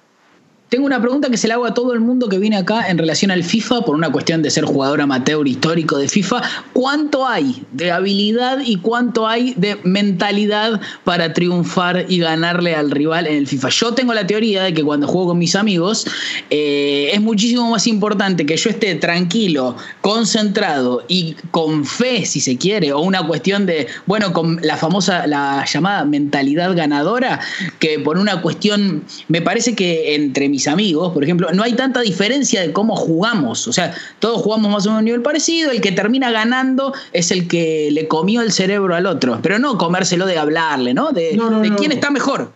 tengo 0.75 0.87
una 0.87 0.99
pregunta 0.99 1.29
que 1.29 1.37
se 1.37 1.47
la 1.47 1.53
hago 1.53 1.65
a 1.65 1.73
todo 1.73 1.93
el 1.93 2.01
mundo 2.01 2.27
que 2.27 2.37
viene 2.37 2.57
acá 2.57 2.89
en 2.89 2.97
relación 2.97 3.31
al 3.31 3.45
FIFA, 3.45 3.85
por 3.85 3.95
una 3.95 4.11
cuestión 4.11 4.41
de 4.41 4.51
ser 4.51 4.65
jugador 4.65 4.99
amateur 4.99 5.47
histórico 5.47 5.97
de 5.97 6.09
FIFA. 6.09 6.41
¿Cuánto 6.73 7.25
hay 7.25 7.63
de 7.71 7.93
habilidad 7.93 8.57
y 8.59 8.75
cuánto 8.75 9.25
hay 9.25 9.53
de 9.53 9.77
mentalidad 9.85 10.81
para 11.05 11.31
triunfar 11.31 12.07
y 12.09 12.17
ganarle 12.17 12.75
al 12.75 12.91
rival 12.91 13.25
en 13.25 13.35
el 13.35 13.47
FIFA? 13.47 13.69
Yo 13.69 13.93
tengo 13.93 14.13
la 14.13 14.27
teoría 14.27 14.63
de 14.63 14.73
que 14.73 14.83
cuando 14.83 15.07
juego 15.07 15.29
con 15.29 15.37
mis 15.37 15.55
amigos 15.55 16.07
eh, 16.49 17.11
es 17.13 17.21
muchísimo 17.21 17.69
más 17.69 17.87
importante 17.87 18.45
que 18.45 18.57
yo 18.57 18.69
esté 18.69 18.95
tranquilo, 18.95 19.77
concentrado 20.01 21.05
y 21.07 21.37
con 21.51 21.85
fe, 21.85 22.25
si 22.25 22.41
se 22.41 22.57
quiere, 22.57 22.91
o 22.91 22.99
una 22.99 23.25
cuestión 23.25 23.65
de, 23.65 23.87
bueno, 24.07 24.33
con 24.33 24.59
la 24.61 24.75
famosa, 24.75 25.25
la 25.25 25.63
llamada 25.63 26.03
mentalidad 26.03 26.75
ganadora, 26.75 27.39
que 27.79 27.97
por 27.97 28.17
una 28.17 28.41
cuestión, 28.41 29.05
me 29.29 29.41
parece 29.41 29.73
que 29.73 30.15
entre 30.15 30.49
mis 30.49 30.64
amigos, 30.67 31.13
por 31.13 31.23
ejemplo, 31.23 31.47
no 31.53 31.63
hay 31.63 31.73
tanta 31.73 32.01
diferencia 32.01 32.61
de 32.61 32.71
cómo 32.71 32.95
jugamos. 32.95 33.67
O 33.67 33.73
sea, 33.73 33.93
todos 34.19 34.41
jugamos 34.41 34.71
más 34.71 34.85
o 34.85 34.89
menos 34.89 34.97
a 34.97 34.99
un 34.99 35.05
nivel 35.05 35.21
parecido. 35.21 35.71
El 35.71 35.81
que 35.81 35.91
termina 35.91 36.31
ganando 36.31 36.93
es 37.13 37.31
el 37.31 37.47
que 37.47 37.89
le 37.91 38.07
comió 38.07 38.41
el 38.41 38.51
cerebro 38.51 38.95
al 38.95 39.05
otro. 39.05 39.39
Pero 39.41 39.59
no 39.59 39.77
comérselo 39.77 40.25
de 40.25 40.37
hablarle, 40.37 40.93
¿no? 40.93 41.11
De, 41.11 41.37
quién 41.77 41.91
está 41.91 42.11
mejor. 42.11 42.51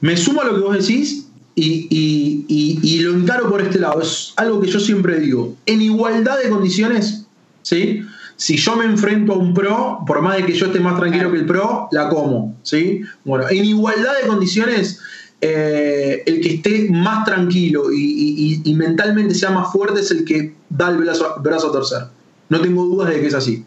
Me 0.00 0.16
sumo 0.16 0.40
a 0.40 0.44
lo 0.44 0.54
que 0.54 0.60
vos 0.60 0.76
decís 0.76 1.26
y, 1.54 3.00
lo 3.02 3.14
encaro 3.14 3.50
por 3.50 3.60
este 3.60 3.78
lado. 3.78 4.00
Es 4.02 4.32
algo 4.36 4.60
que 4.60 4.68
yo 4.68 4.80
siempre 4.80 5.18
digo. 5.18 5.56
En 5.66 5.82
igualdad 5.82 6.38
de 6.42 6.48
condiciones, 6.48 7.26
¿sí? 7.62 8.02
Si 8.36 8.56
yo 8.56 8.74
me 8.74 8.86
enfrento 8.86 9.34
a 9.34 9.36
un 9.36 9.52
pro, 9.52 9.98
por 10.06 10.22
más 10.22 10.36
de 10.36 10.46
que 10.46 10.54
yo 10.54 10.66
esté 10.66 10.80
más 10.80 10.98
tranquilo 10.98 11.30
que 11.30 11.38
el 11.38 11.44
pro, 11.44 11.88
la 11.92 12.08
como, 12.08 12.56
¿sí? 12.62 13.02
Bueno, 13.22 13.44
en 13.50 13.66
igualdad 13.66 14.12
de 14.18 14.26
condiciones 14.26 14.98
eh, 15.40 16.22
el 16.26 16.40
que 16.40 16.54
esté 16.54 16.88
más 16.90 17.24
tranquilo 17.24 17.90
y, 17.92 18.62
mentalmente 18.76 19.34
sea 19.34 19.50
más 19.50 19.72
fuerte 19.72 20.00
es 20.00 20.10
el 20.10 20.24
que 20.24 20.54
da 20.68 20.90
el 20.90 20.98
brazo, 20.98 21.34
a 21.68 21.72
torcer. 21.72 22.02
No 22.48 22.60
tengo 22.60 22.84
dudas 22.84 23.10
de 23.10 23.20
que 23.20 23.26
es 23.26 23.34
así. 23.34 23.64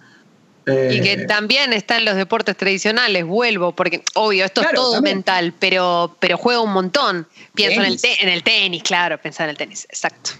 y 0.65 1.01
que 1.01 1.13
eh, 1.13 1.25
también 1.25 1.73
está 1.73 1.97
en 1.97 2.05
los 2.05 2.15
deportes 2.15 2.55
tradicionales, 2.57 3.25
vuelvo, 3.25 3.75
porque 3.75 4.03
obvio, 4.13 4.45
esto 4.45 4.61
es 4.61 4.67
todo 4.73 5.01
mental, 5.01 5.53
pero, 5.59 6.15
pero 6.19 6.37
juega 6.37 6.61
un 6.61 6.73
montón. 6.73 7.27
Pienso 7.55 7.81
en 7.81 7.87
el, 7.87 7.99
en 8.19 8.29
el, 8.29 8.43
tenis, 8.43 8.83
claro, 8.83 9.19
pensar 9.19 9.45
en 9.45 9.51
el 9.51 9.57
tenis, 9.57 9.85
exacto. 9.89 10.31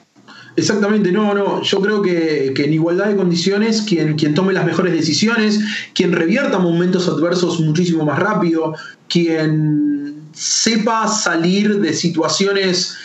Exactamente, 0.56 1.12
no, 1.12 1.34
no. 1.34 1.64
Yo 1.64 1.82
creo 1.82 2.02
que, 2.02 2.54
en 2.56 2.74
igualdad 2.74 3.08
de 3.08 3.16
condiciones, 3.16 3.82
quien, 3.82 4.16
quien 4.16 4.36
tome 4.36 4.54
las 4.54 4.66
mejores 4.66 4.94
decisiones, 4.94 5.60
quien 5.96 6.12
revierta 6.12 6.60
momentos 6.60 7.08
adversos 7.08 7.60
muchísimo 7.60 8.06
más 8.06 8.20
rápido, 8.20 8.76
quien 9.08 10.23
sepa 10.34 11.08
salir 11.08 11.80
de 11.80 11.94
situaciones 11.94 12.98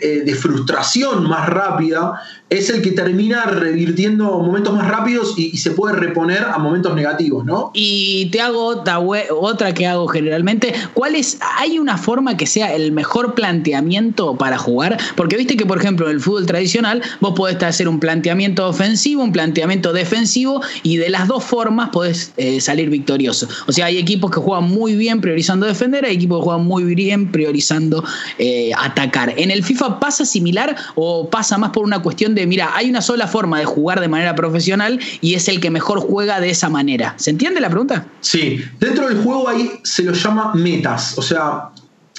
eh, 0.00 0.22
de 0.24 0.34
frustración 0.34 1.28
más 1.28 1.48
rápida, 1.48 2.20
es 2.50 2.68
el 2.68 2.82
que 2.82 2.90
termina 2.90 3.44
revirtiendo 3.44 4.40
momentos 4.40 4.74
más 4.74 4.88
rápidos 4.88 5.34
y, 5.36 5.56
se 5.60 5.70
puede 5.70 5.94
reponer 5.94 6.42
a 6.42 6.58
momentos 6.58 6.94
negativos, 6.96 7.44
¿no? 7.44 7.70
Y 7.74 8.26
te 8.32 8.40
hago 8.40 8.64
otra, 8.64 9.72
que 9.72 9.86
hago 9.86 10.08
generalmente. 10.08 10.72
¿Cuál 10.94 11.14
es? 11.14 11.38
¿Hay 11.58 11.78
una 11.78 11.96
forma 11.96 12.36
que 12.36 12.46
sea 12.46 12.74
el 12.74 12.92
mejor 12.92 13.34
planteamiento 13.34 14.36
para 14.36 14.58
jugar? 14.58 14.98
Porque 15.16 15.36
viste 15.36 15.56
que, 15.56 15.66
por 15.66 15.78
ejemplo, 15.78 16.08
en 16.08 16.16
el 16.16 16.20
fútbol 16.20 16.46
tradicional 16.46 17.02
vos 17.20 17.34
podés 17.36 17.62
hacer 17.62 17.88
un 17.88 18.00
planteamiento 18.00 18.66
ofensivo, 18.66 19.22
un 19.22 19.32
planteamiento 19.32 19.92
defensivo, 19.92 20.62
y 20.82 20.96
de 20.96 21.10
las 21.10 21.28
dos 21.28 21.44
formas 21.44 21.90
podés 21.90 22.32
eh, 22.36 22.60
salir 22.60 22.90
victorioso. 22.90 23.46
O 23.66 23.72
sea, 23.72 23.86
hay 23.86 23.98
equipos 23.98 24.30
que 24.30 24.40
juegan 24.40 24.64
muy 24.64 24.96
bien 24.96 25.20
priorizando 25.20 25.66
defender, 25.66 26.04
hay 26.04 26.16
equipos 26.16 26.40
que 26.40 26.44
juegan 26.44 26.66
muy 26.66 26.94
bien 26.94 27.30
priorizando 27.30 28.02
eh, 28.38 28.72
atacar. 28.76 29.34
¿En 29.36 29.50
el 29.50 29.62
FIFA 29.62 30.00
pasa 30.00 30.24
similar 30.24 30.74
o 30.96 31.28
pasa 31.28 31.58
más 31.58 31.70
por 31.70 31.84
una 31.84 32.00
cuestión 32.00 32.34
de 32.34 32.39
mira, 32.46 32.70
hay 32.74 32.90
una 32.90 33.02
sola 33.02 33.26
forma 33.26 33.58
de 33.58 33.64
jugar 33.64 34.00
de 34.00 34.08
manera 34.08 34.34
profesional 34.34 35.00
y 35.20 35.34
es 35.34 35.48
el 35.48 35.60
que 35.60 35.70
mejor 35.70 36.00
juega 36.00 36.40
de 36.40 36.50
esa 36.50 36.68
manera. 36.68 37.14
¿Se 37.16 37.30
entiende 37.30 37.60
la 37.60 37.68
pregunta? 37.68 38.06
Sí, 38.20 38.62
dentro 38.78 39.08
del 39.08 39.22
juego 39.22 39.48
ahí 39.48 39.70
se 39.82 40.02
lo 40.02 40.12
llama 40.12 40.52
metas, 40.54 41.16
o 41.18 41.22
sea, 41.22 41.70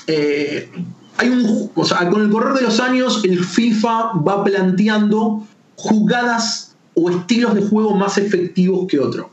eh, 0.07 0.69
hay 1.17 1.29
un, 1.29 1.67
con 1.67 2.21
el 2.21 2.29
correr 2.29 2.53
de 2.53 2.61
los 2.61 2.79
años 2.79 3.21
el 3.23 3.43
FIFA 3.43 4.13
va 4.27 4.43
planteando 4.43 5.45
jugadas 5.75 6.75
o 6.93 7.09
estilos 7.09 7.53
de 7.55 7.61
juego 7.61 7.95
más 7.95 8.17
efectivos 8.17 8.87
que 8.87 8.99
otro. 8.99 9.29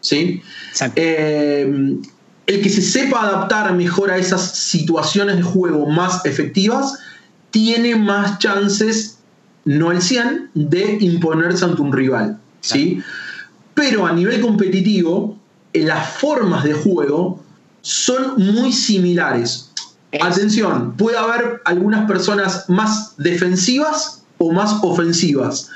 ¿sí? 0.00 0.42
Eh, 0.96 1.98
el 2.46 2.62
que 2.62 2.68
se 2.68 2.82
sepa 2.82 3.22
adaptar 3.22 3.72
mejor 3.74 4.10
a 4.10 4.18
esas 4.18 4.56
situaciones 4.56 5.36
de 5.36 5.42
juego 5.42 5.86
más 5.86 6.24
efectivas 6.26 6.98
tiene 7.50 7.96
más 7.96 8.38
chances 8.38 9.18
no 9.64 9.92
el 9.92 10.00
100, 10.00 10.50
de 10.54 10.98
imponerse 11.00 11.64
ante 11.64 11.82
un 11.82 11.92
rival. 11.92 12.38
¿sí? 12.60 13.02
Pero 13.74 14.06
a 14.06 14.12
nivel 14.12 14.40
competitivo, 14.40 15.38
eh, 15.72 15.84
las 15.84 16.08
formas 16.18 16.64
de 16.64 16.74
juego 16.74 17.42
son 17.82 18.34
muy 18.36 18.72
similares. 18.72 19.72
Atención, 20.20 20.96
puede 20.96 21.16
haber 21.16 21.62
algunas 21.64 22.06
personas 22.06 22.68
más 22.68 23.14
defensivas 23.16 24.24
o 24.38 24.50
más 24.52 24.78
ofensivas, 24.82 25.70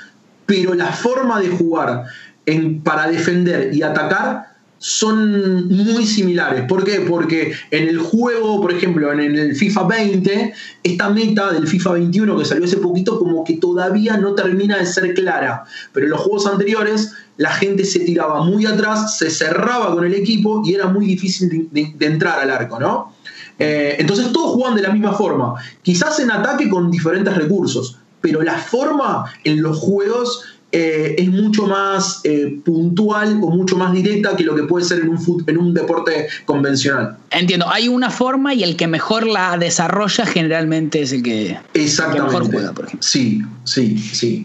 pero 0.46 0.74
la 0.74 0.92
forma 0.92 1.40
de 1.40 1.50
jugar 1.50 2.06
en, 2.46 2.82
para 2.82 3.06
defender 3.06 3.72
y 3.72 3.82
atacar 3.82 4.53
son 4.86 5.66
muy 5.68 6.04
similares. 6.04 6.64
¿Por 6.68 6.84
qué? 6.84 7.00
Porque 7.08 7.54
en 7.70 7.88
el 7.88 7.98
juego, 7.98 8.60
por 8.60 8.70
ejemplo, 8.70 9.10
en 9.10 9.34
el 9.34 9.56
FIFA 9.56 9.84
20, 9.84 10.52
esta 10.82 11.08
meta 11.08 11.54
del 11.54 11.66
FIFA 11.66 11.92
21 11.92 12.36
que 12.36 12.44
salió 12.44 12.66
hace 12.66 12.76
poquito 12.76 13.18
como 13.18 13.44
que 13.44 13.54
todavía 13.54 14.18
no 14.18 14.34
termina 14.34 14.76
de 14.76 14.84
ser 14.84 15.14
clara. 15.14 15.64
Pero 15.94 16.04
en 16.04 16.10
los 16.10 16.20
juegos 16.20 16.46
anteriores 16.46 17.14
la 17.38 17.50
gente 17.52 17.82
se 17.82 18.00
tiraba 18.00 18.44
muy 18.44 18.66
atrás, 18.66 19.16
se 19.16 19.30
cerraba 19.30 19.94
con 19.94 20.04
el 20.04 20.12
equipo 20.12 20.60
y 20.66 20.74
era 20.74 20.86
muy 20.86 21.06
difícil 21.06 21.70
de, 21.72 22.06
entrar 22.06 22.40
al 22.40 22.50
arco, 22.50 22.78
¿no? 22.78 23.14
Eh, 23.58 23.96
entonces 23.98 24.32
todos 24.32 24.52
jugaban 24.52 24.76
de 24.76 24.82
la 24.82 24.90
misma 24.90 25.14
forma, 25.14 25.54
quizás 25.80 26.20
en 26.20 26.30
ataque 26.30 26.68
con 26.68 26.90
diferentes 26.90 27.34
recursos, 27.34 27.98
pero 28.20 28.42
la 28.42 28.58
forma 28.58 29.32
en 29.44 29.62
los 29.62 29.78
juegos 29.78 30.42
eh, 30.76 31.14
es 31.18 31.30
mucho 31.30 31.68
más 31.68 32.20
eh, 32.24 32.58
puntual 32.64 33.38
o 33.40 33.50
mucho 33.50 33.76
más 33.76 33.92
directa 33.92 34.34
que 34.34 34.42
lo 34.42 34.56
que 34.56 34.64
puede 34.64 34.84
ser 34.84 35.02
en 35.02 35.10
un, 35.10 35.44
en 35.46 35.56
un 35.56 35.72
deporte 35.72 36.26
convencional. 36.44 37.16
Entiendo, 37.30 37.66
hay 37.70 37.86
una 37.86 38.10
forma 38.10 38.54
y 38.54 38.64
el 38.64 38.76
que 38.76 38.88
mejor 38.88 39.24
la 39.24 39.56
desarrolla 39.56 40.26
generalmente 40.26 41.02
es 41.02 41.12
el 41.12 41.22
que, 41.22 41.56
mejor 41.74 42.50
juega, 42.50 42.72
por 42.72 42.86
ejemplo. 42.86 43.06
Sí, 43.06 43.40
sí, 43.62 43.96
sí. 43.98 44.44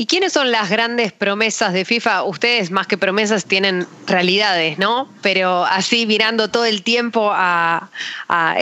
¿Y 0.00 0.06
quiénes 0.06 0.32
son 0.32 0.52
las 0.52 0.70
grandes 0.70 1.10
promesas 1.10 1.72
de 1.72 1.84
FIFA? 1.84 2.22
Ustedes 2.22 2.70
más 2.70 2.86
que 2.86 2.96
promesas 2.96 3.46
tienen 3.46 3.84
realidades, 4.06 4.78
¿no? 4.78 5.08
Pero 5.22 5.64
así 5.64 6.06
mirando 6.06 6.46
todo 6.46 6.64
el 6.66 6.84
tiempo 6.84 7.32
a, 7.32 7.90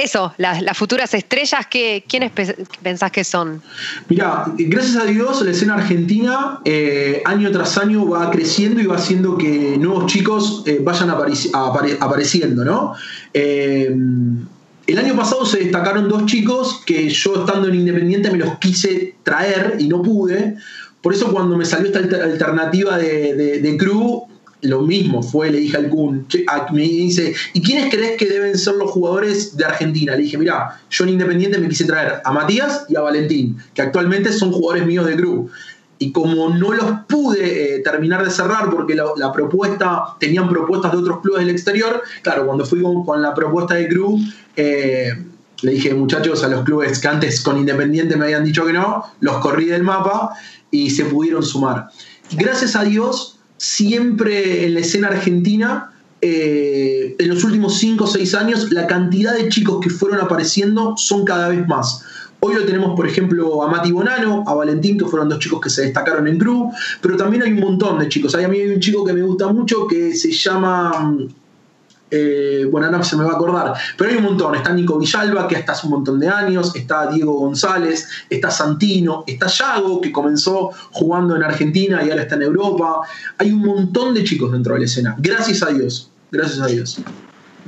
eso, 0.02 0.32
las, 0.38 0.64
futuras 0.78 1.12
estrellas, 1.12 1.66
¿qué, 1.70 2.02
¿quiénes 2.08 2.32
pensás 2.82 3.10
que 3.10 3.22
son? 3.22 3.60
Mira, 4.08 4.46
gracias 4.56 4.96
a 4.96 5.04
Dios 5.04 5.42
la 5.42 5.50
escena 5.50 5.74
argentina 5.74 6.60
eh, 6.64 7.20
año 7.26 7.50
tras 7.50 7.76
año 7.76 8.08
va 8.08 8.30
creciendo 8.30 8.80
y 8.80 8.86
va 8.86 8.96
haciendo 8.96 9.36
que 9.36 9.76
nuevos 9.76 10.06
chicos 10.10 10.62
eh, 10.64 10.78
vayan 10.80 11.10
apareciendo, 11.10 12.64
¿no? 12.64 12.94
Eh, 13.34 13.94
el 14.86 14.98
año 14.98 15.16
pasado 15.16 15.44
se 15.44 15.58
destacaron 15.58 16.08
dos 16.08 16.24
chicos 16.24 16.80
que 16.86 17.10
yo 17.10 17.40
estando 17.40 17.68
en 17.68 17.74
Independiente 17.74 18.30
me 18.30 18.38
los 18.38 18.56
quise 18.58 19.16
traer 19.22 19.76
y 19.80 19.88
no 19.88 20.00
pude 20.00 20.56
por 21.02 21.14
eso 21.14 21.30
cuando 21.32 21.56
me 21.56 21.64
salió 21.64 21.86
esta 21.86 22.00
alternativa 22.00 22.98
de, 22.98 23.60
de, 23.60 23.76
crew, 23.76 24.26
lo 24.62 24.82
mismo 24.82 25.22
fue, 25.22 25.50
le 25.50 25.58
dije 25.58 25.76
al 25.76 25.88
Kun, 25.88 26.26
me 26.72 26.82
dice, 26.82 27.34
¿y 27.52 27.62
quiénes 27.62 27.94
crees 27.94 28.16
que 28.16 28.26
deben 28.26 28.56
ser 28.58 28.74
los 28.74 28.90
jugadores 28.90 29.56
de 29.56 29.64
Argentina? 29.64 30.16
Le 30.16 30.22
dije, 30.22 30.38
mira, 30.38 30.80
yo 30.90 31.04
en 31.04 31.10
Independiente 31.10 31.58
me 31.58 31.68
quise 31.68 31.84
traer 31.84 32.20
a 32.24 32.32
Matías 32.32 32.86
y 32.88 32.96
a 32.96 33.02
Valentín, 33.02 33.56
que 33.74 33.82
actualmente 33.82 34.32
son 34.32 34.52
jugadores 34.52 34.86
míos 34.86 35.06
de 35.06 35.16
crew. 35.16 35.48
Y 35.98 36.12
como 36.12 36.50
no 36.50 36.72
los 36.72 36.90
pude 37.08 37.76
eh, 37.76 37.78
terminar 37.80 38.22
de 38.22 38.30
cerrar 38.30 38.70
porque 38.70 38.94
la, 38.94 39.32
propuesta, 39.32 40.16
tenían 40.20 40.48
propuestas 40.48 40.92
de 40.92 40.98
otros 40.98 41.20
clubes 41.20 41.40
del 41.46 41.50
exterior, 41.50 42.02
claro, 42.22 42.46
cuando 42.46 42.66
fui 42.66 42.82
con, 42.82 43.22
la 43.22 43.32
propuesta 43.32 43.74
de 43.74 43.88
crew, 43.88 44.18
eh, 44.56 45.12
le 45.62 45.72
dije, 45.72 45.94
muchachos, 45.94 46.44
a 46.44 46.48
los 46.48 46.64
clubes 46.64 46.98
que 46.98 47.08
antes 47.08 47.40
con 47.40 47.56
Independiente 47.56 48.16
me 48.16 48.26
habían 48.26 48.44
dicho 48.44 48.66
que 48.66 48.74
no, 48.74 49.04
los 49.20 49.38
corrí 49.38 49.66
del 49.66 49.84
mapa 49.84 50.36
y 50.70 50.90
se 50.90 51.04
pudieron 51.04 51.42
sumar. 51.42 51.88
Gracias 52.32 52.76
a 52.76 52.84
Dios, 52.84 53.38
siempre 53.56 54.66
en 54.66 54.74
la 54.74 54.80
escena 54.80 55.08
argentina 55.08 55.92
eh, 56.22 57.14
en 57.18 57.28
los 57.28 57.44
últimos 57.44 57.78
5 57.78 58.04
o 58.04 58.06
6 58.06 58.34
años, 58.34 58.72
la 58.72 58.86
cantidad 58.86 59.34
de 59.34 59.48
chicos 59.48 59.80
que 59.80 59.90
fueron 59.90 60.20
apareciendo 60.20 60.94
son 60.96 61.24
cada 61.24 61.48
vez 61.48 61.66
más. 61.68 62.02
Hoy 62.40 62.54
lo 62.54 62.64
tenemos, 62.64 62.94
por 62.96 63.06
ejemplo, 63.06 63.62
a 63.62 63.68
Mati 63.68 63.92
Bonano, 63.92 64.44
a 64.46 64.54
Valentín, 64.54 64.98
que 64.98 65.04
fueron 65.04 65.28
dos 65.28 65.38
chicos 65.38 65.60
que 65.60 65.70
se 65.70 65.82
destacaron 65.82 66.26
en 66.28 66.38
Crew, 66.38 66.70
pero 67.00 67.16
también 67.16 67.42
hay 67.42 67.52
un 67.52 67.60
montón 67.60 67.98
de 67.98 68.08
chicos. 68.08 68.34
Hay, 68.34 68.44
a 68.44 68.48
mí 68.48 68.58
hay 68.58 68.68
un 68.68 68.80
chico 68.80 69.04
que 69.04 69.12
me 69.12 69.22
gusta 69.22 69.48
mucho 69.48 69.86
que 69.86 70.14
se 70.14 70.30
llama 70.32 71.16
eh, 72.10 72.66
bueno, 72.70 72.90
no 72.90 73.02
se 73.02 73.16
me 73.16 73.24
va 73.24 73.32
a 73.32 73.34
acordar, 73.34 73.74
pero 73.96 74.10
hay 74.10 74.16
un 74.16 74.24
montón. 74.24 74.54
Está 74.54 74.72
Nico 74.72 74.98
Villalba, 74.98 75.48
que 75.48 75.56
hasta 75.56 75.72
hace 75.72 75.86
un 75.86 75.94
montón 75.94 76.20
de 76.20 76.28
años, 76.28 76.74
está 76.76 77.10
Diego 77.10 77.34
González, 77.34 78.08
está 78.30 78.50
Santino, 78.50 79.24
está 79.26 79.48
Yago, 79.48 80.00
que 80.00 80.12
comenzó 80.12 80.70
jugando 80.92 81.34
en 81.34 81.42
Argentina 81.42 82.02
y 82.04 82.10
ahora 82.10 82.22
está 82.22 82.36
en 82.36 82.42
Europa. 82.42 83.00
Hay 83.38 83.50
un 83.50 83.60
montón 83.60 84.14
de 84.14 84.22
chicos 84.22 84.52
dentro 84.52 84.74
de 84.74 84.80
la 84.80 84.86
escena. 84.86 85.16
Gracias 85.18 85.62
a 85.62 85.70
Dios, 85.70 86.10
gracias 86.30 86.60
a 86.60 86.66
Dios. 86.66 87.00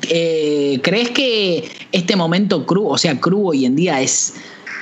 Eh, 0.03 0.79
¿Crees 0.83 1.11
que 1.11 1.69
este 1.91 2.15
momento 2.15 2.65
Cru, 2.65 2.89
o 2.89 2.99
sea, 2.99 3.19
Cru 3.19 3.49
hoy 3.49 3.65
en 3.65 3.75
día 3.75 4.01
es 4.01 4.35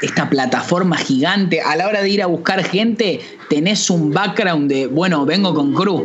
esta 0.02 0.28
plataforma 0.28 0.96
gigante, 0.96 1.60
a 1.60 1.76
la 1.76 1.86
hora 1.88 2.02
de 2.02 2.10
ir 2.10 2.22
a 2.22 2.26
buscar 2.26 2.62
gente, 2.64 3.20
tenés 3.48 3.90
un 3.90 4.12
background 4.12 4.70
de, 4.70 4.86
bueno, 4.86 5.24
vengo 5.24 5.54
con 5.54 5.72
Cruz. 5.72 6.02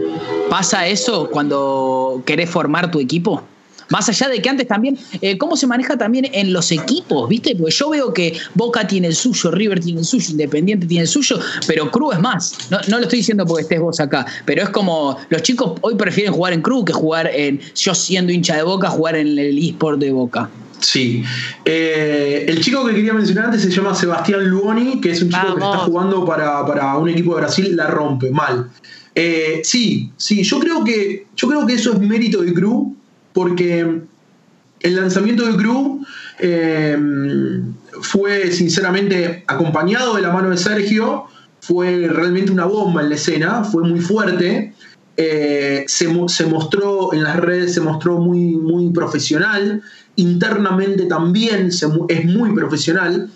¿Pasa 0.50 0.88
eso 0.88 1.30
cuando 1.30 2.22
querés 2.26 2.50
formar 2.50 2.92
tu 2.92 3.00
equipo? 3.00 3.44
Más 3.92 4.08
allá 4.08 4.30
de 4.30 4.42
que 4.42 4.50
antes 4.50 4.68
también, 4.68 4.98
eh, 5.22 5.38
¿cómo 5.38 5.58
se 5.58 5.68
maneja 5.68 5.98
también 5.98 6.26
en 6.32 6.54
los 6.54 6.72
equipos? 6.72 7.28
¿Viste? 7.28 7.56
Porque 7.58 7.76
yo 7.76 7.90
veo 7.90 8.14
que 8.14 8.38
Boca 8.56 8.88
tiene 8.88 9.08
el 9.08 9.16
suyo, 9.16 9.52
River 9.52 9.82
tiene 9.82 10.00
el 10.00 10.06
suyo, 10.06 10.32
Independiente 10.32 10.88
tiene 10.88 11.04
el 11.04 11.10
suyo, 11.10 11.38
pero 11.68 11.92
Cruz 11.92 12.16
es 12.16 12.22
más. 12.22 12.58
No, 12.70 12.80
no, 12.88 12.98
lo 12.98 13.04
estoy 13.04 13.20
diciendo 13.20 13.46
porque 13.46 13.64
estés 13.64 13.82
vos 13.82 14.00
acá, 14.00 14.26
pero 14.46 14.64
es 14.64 14.70
como 14.70 15.18
los 15.30 15.42
chicos 15.42 15.74
hoy 15.82 15.96
prefieren 15.96 16.32
jugar 16.32 16.54
en 16.54 16.62
Cruz 16.62 16.86
que 16.86 16.94
jugar 16.94 17.30
en, 17.34 17.60
yo 17.76 17.94
siendo 17.94 18.32
hincha 18.32 18.56
de 18.56 18.64
Boca, 18.64 18.90
jugar 18.90 19.18
en 19.18 19.38
el 19.38 19.58
eSport 19.58 20.00
de 20.00 20.12
Boca. 20.14 20.50
Sí. 20.80 21.24
Eh, 21.66 22.11
el 22.62 22.66
chico 22.66 22.86
que 22.86 22.94
quería 22.94 23.14
mencionar 23.14 23.46
antes 23.46 23.64
se 23.64 23.72
llama 23.72 23.96
Sebastián 23.96 24.48
Luoni, 24.48 25.02
que 25.02 25.10
es 25.10 25.24
un 25.24 25.30
chico 25.30 25.56
que 25.56 25.64
está 25.64 25.80
jugando 25.80 26.24
para, 26.24 26.96
un 26.96 27.10
equipo 27.10 27.34
de 27.34 27.42
Brasil, 27.42 27.76
la 27.76 27.88
rompe, 27.88 28.30
mal. 28.30 28.70
Eh, 29.16 29.62
sí, 29.64 30.12
sí, 30.16 30.44
yo 30.44 30.60
creo, 30.60 30.84
que, 30.84 31.26
yo 31.36 31.48
creo 31.48 31.66
que 31.66 31.74
eso 31.74 31.94
es 31.94 32.00
mérito 32.00 32.44
de 32.44 32.54
Cru, 32.54 32.96
porque 33.34 34.02
el 34.80 34.96
lanzamiento 34.96 35.44
de 35.48 35.58
Cru 35.58 36.06
eh, 36.38 37.00
fue 38.04 38.52
sinceramente 38.52 39.44
acompañado 39.48 40.18
de 40.18 40.22
la 40.22 40.32
mano 40.32 40.52
de 40.52 40.58
Sergio, 40.58 41.26
fue 41.62 42.08
realmente 42.08 42.52
una 42.52 42.66
bomba 42.66 43.02
en 43.02 43.10
la 43.10 43.16
escena, 43.16 43.64
fue 43.64 43.82
muy 43.90 44.02
fuerte. 44.02 44.76
Se, 45.18 45.86
se, 46.28 46.46
mostró 46.46 47.14
en 47.14 47.24
las 47.24 47.38
redes, 47.38 47.74
se 47.74 47.82
mostró 47.82 48.18
muy, 48.18 48.56
muy 48.56 48.92
profesional 48.92 49.82
internamente 50.16 51.06
también 51.06 51.68
es 51.68 52.26
muy 52.26 52.54
profesional. 52.54 53.30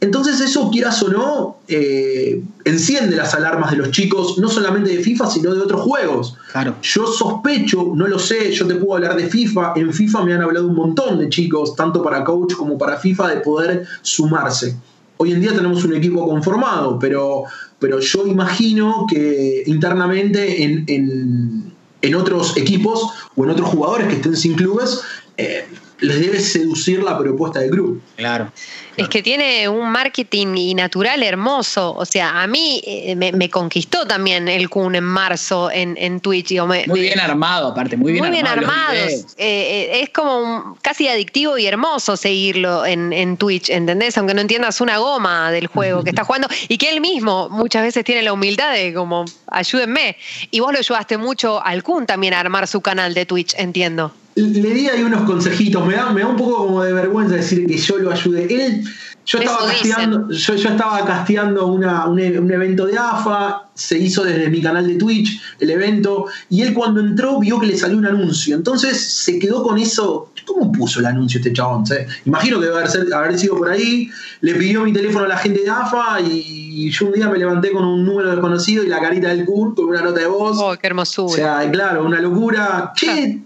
Entonces 0.00 0.40
eso, 0.40 0.70
quieras 0.70 1.02
o 1.02 1.08
no, 1.08 1.56
eh, 1.66 2.40
enciende 2.64 3.16
las 3.16 3.34
alarmas 3.34 3.72
de 3.72 3.78
los 3.78 3.90
chicos, 3.90 4.38
no 4.38 4.48
solamente 4.48 4.90
de 4.90 5.02
FIFA, 5.02 5.28
sino 5.28 5.52
de 5.52 5.60
otros 5.60 5.80
juegos. 5.80 6.36
Claro. 6.52 6.76
Yo 6.82 7.06
sospecho, 7.08 7.92
no 7.96 8.06
lo 8.06 8.18
sé, 8.18 8.52
yo 8.52 8.64
te 8.68 8.76
puedo 8.76 8.94
hablar 8.94 9.16
de 9.16 9.26
FIFA, 9.26 9.72
en 9.74 9.92
FIFA 9.92 10.24
me 10.24 10.34
han 10.34 10.42
hablado 10.42 10.68
un 10.68 10.76
montón 10.76 11.18
de 11.18 11.28
chicos, 11.28 11.74
tanto 11.74 12.00
para 12.00 12.22
coach 12.22 12.54
como 12.54 12.78
para 12.78 12.96
FIFA, 12.96 13.28
de 13.28 13.36
poder 13.40 13.86
sumarse. 14.02 14.76
Hoy 15.16 15.32
en 15.32 15.40
día 15.40 15.52
tenemos 15.52 15.84
un 15.84 15.94
equipo 15.94 16.28
conformado, 16.28 16.96
pero, 16.96 17.42
pero 17.78 18.00
yo 18.00 18.26
imagino 18.26 19.06
que 19.08 19.62
internamente 19.66 20.62
en, 20.62 21.74
otros 22.16 22.56
equipos 22.56 23.02
o 23.36 23.44
en 23.44 23.50
otros 23.50 23.68
jugadores 23.68 24.08
que 24.08 24.14
estén 24.14 24.36
sin 24.36 24.54
clubes, 24.54 25.00
eh, 25.36 25.64
les 26.00 26.20
debe 26.20 26.40
seducir 26.40 27.02
la 27.02 27.18
propuesta 27.18 27.60
del 27.60 27.70
grupo. 27.70 28.00
Claro. 28.16 28.52
Es 28.96 29.08
que 29.08 29.22
tiene 29.22 29.68
un 29.68 29.90
marketing 29.90 30.74
natural 30.74 31.22
hermoso. 31.22 31.94
O 31.94 32.04
sea, 32.04 32.42
a 32.42 32.46
mí 32.48 32.82
eh, 32.84 33.14
me, 33.14 33.48
conquistó 33.48 34.06
también 34.06 34.48
el 34.48 34.68
Kun 34.68 34.96
en 34.96 35.04
marzo 35.04 35.70
en, 35.70 36.20
Twitch. 36.20 36.52
muy 36.60 37.00
bien 37.00 37.20
armado, 37.20 37.68
aparte, 37.68 37.96
muy 37.96 38.12
bien 38.12 38.24
muy 38.24 38.32
bien 38.32 38.46
armado. 38.46 38.94
Eh, 38.94 39.24
eh, 39.38 40.00
es 40.02 40.10
como 40.10 40.76
casi 40.82 41.06
adictivo 41.06 41.56
y 41.58 41.66
hermoso 41.66 42.16
seguirlo 42.16 42.84
en, 42.84 43.36
Twitch, 43.36 43.70
¿entendés? 43.70 44.18
Aunque 44.18 44.34
no 44.34 44.40
entiendas 44.40 44.80
una 44.80 44.98
goma 44.98 45.52
del 45.52 45.68
juego 45.68 46.02
que 46.02 46.10
está 46.10 46.24
jugando 46.24 46.48
y 46.68 46.76
que 46.76 46.90
él 46.90 47.00
mismo 47.00 47.48
muchas 47.50 47.82
veces 47.82 48.04
tiene 48.04 48.22
la 48.22 48.32
humildad 48.32 48.72
de 48.72 48.92
como, 48.94 49.24
ayúdenme. 49.46 50.16
Y 50.50 50.58
vos 50.58 50.72
lo 50.72 50.78
ayudaste 50.78 51.18
mucho 51.18 51.64
al 51.64 51.84
Kun 51.84 52.04
también 52.06 52.34
a 52.34 52.40
armar 52.40 52.66
su 52.66 52.80
canal 52.80 53.14
de 53.14 53.26
Twitch, 53.26 53.54
entiendo 53.56 54.12
le 54.38 54.70
di 54.70 54.88
ahí 54.88 55.02
unos 55.02 55.22
consejitos. 55.22 55.86
Me 55.86 55.94
da, 55.94 56.10
me 56.10 56.20
da 56.20 56.28
un 56.28 56.36
poco 56.36 56.66
como 56.66 56.82
de 56.82 56.92
vergüenza 56.92 57.34
decir 57.34 57.66
que 57.66 57.76
yo 57.76 57.98
lo 57.98 58.12
ayudé. 58.12 58.44
Él, 58.44 58.84
yo 59.26 59.38
estaba 59.38 59.66
casteando, 59.66 60.30
yo, 60.30 60.54
estaba 60.54 61.04
casteando 61.04 61.66
una, 61.66 62.06
un, 62.06 62.18
evento 62.18 62.86
de 62.86 62.96
AFA, 62.96 63.68
se 63.74 63.98
hizo 63.98 64.24
desde 64.24 64.48
mi 64.48 64.62
canal 64.62 64.86
de 64.86 64.94
Twitch 64.94 65.38
el 65.60 65.68
evento, 65.68 66.26
y 66.48 66.62
él 66.62 66.72
cuando 66.72 67.00
entró 67.00 67.38
vio 67.38 67.60
que 67.60 67.66
le 67.66 67.76
salió 67.76 67.98
un 67.98 68.06
anuncio. 68.06 68.56
Entonces 68.56 68.98
se 68.98 69.38
quedó 69.38 69.62
con 69.62 69.76
eso. 69.76 70.32
¿Cómo 70.46 70.72
puso 70.72 71.00
el 71.00 71.06
anuncio 71.06 71.38
este 71.38 71.52
chabón? 71.52 71.84
Imagino 72.24 72.58
que 72.58 72.66
debe 72.66 72.78
haber, 72.78 73.14
haber, 73.14 73.38
sido 73.38 73.58
por 73.58 73.68
ahí. 73.68 74.08
Le 74.40 74.54
pidió 74.54 74.82
mi 74.82 74.94
teléfono 74.94 75.26
a 75.26 75.28
la 75.28 75.36
gente 75.36 75.60
de 75.60 75.68
AFA 75.68 76.22
y 76.22 76.90
yo 76.90 77.06
un 77.06 77.12
día 77.12 77.28
me 77.28 77.36
levanté 77.36 77.70
con 77.70 77.84
un 77.84 78.06
número 78.06 78.30
desconocido 78.30 78.82
y 78.82 78.88
la 78.88 79.00
carita 79.00 79.28
del 79.28 79.44
Kun 79.44 79.74
con 79.74 79.86
una 79.86 80.00
nota 80.00 80.20
de 80.20 80.26
voz. 80.26 80.56
Oh, 80.58 80.74
qué 80.80 80.86
hermosura. 80.86 81.26
O 81.26 81.36
sea, 81.36 81.70
claro, 81.70 82.06
una 82.06 82.20
locura. 82.20 82.92
Che, 82.96 83.42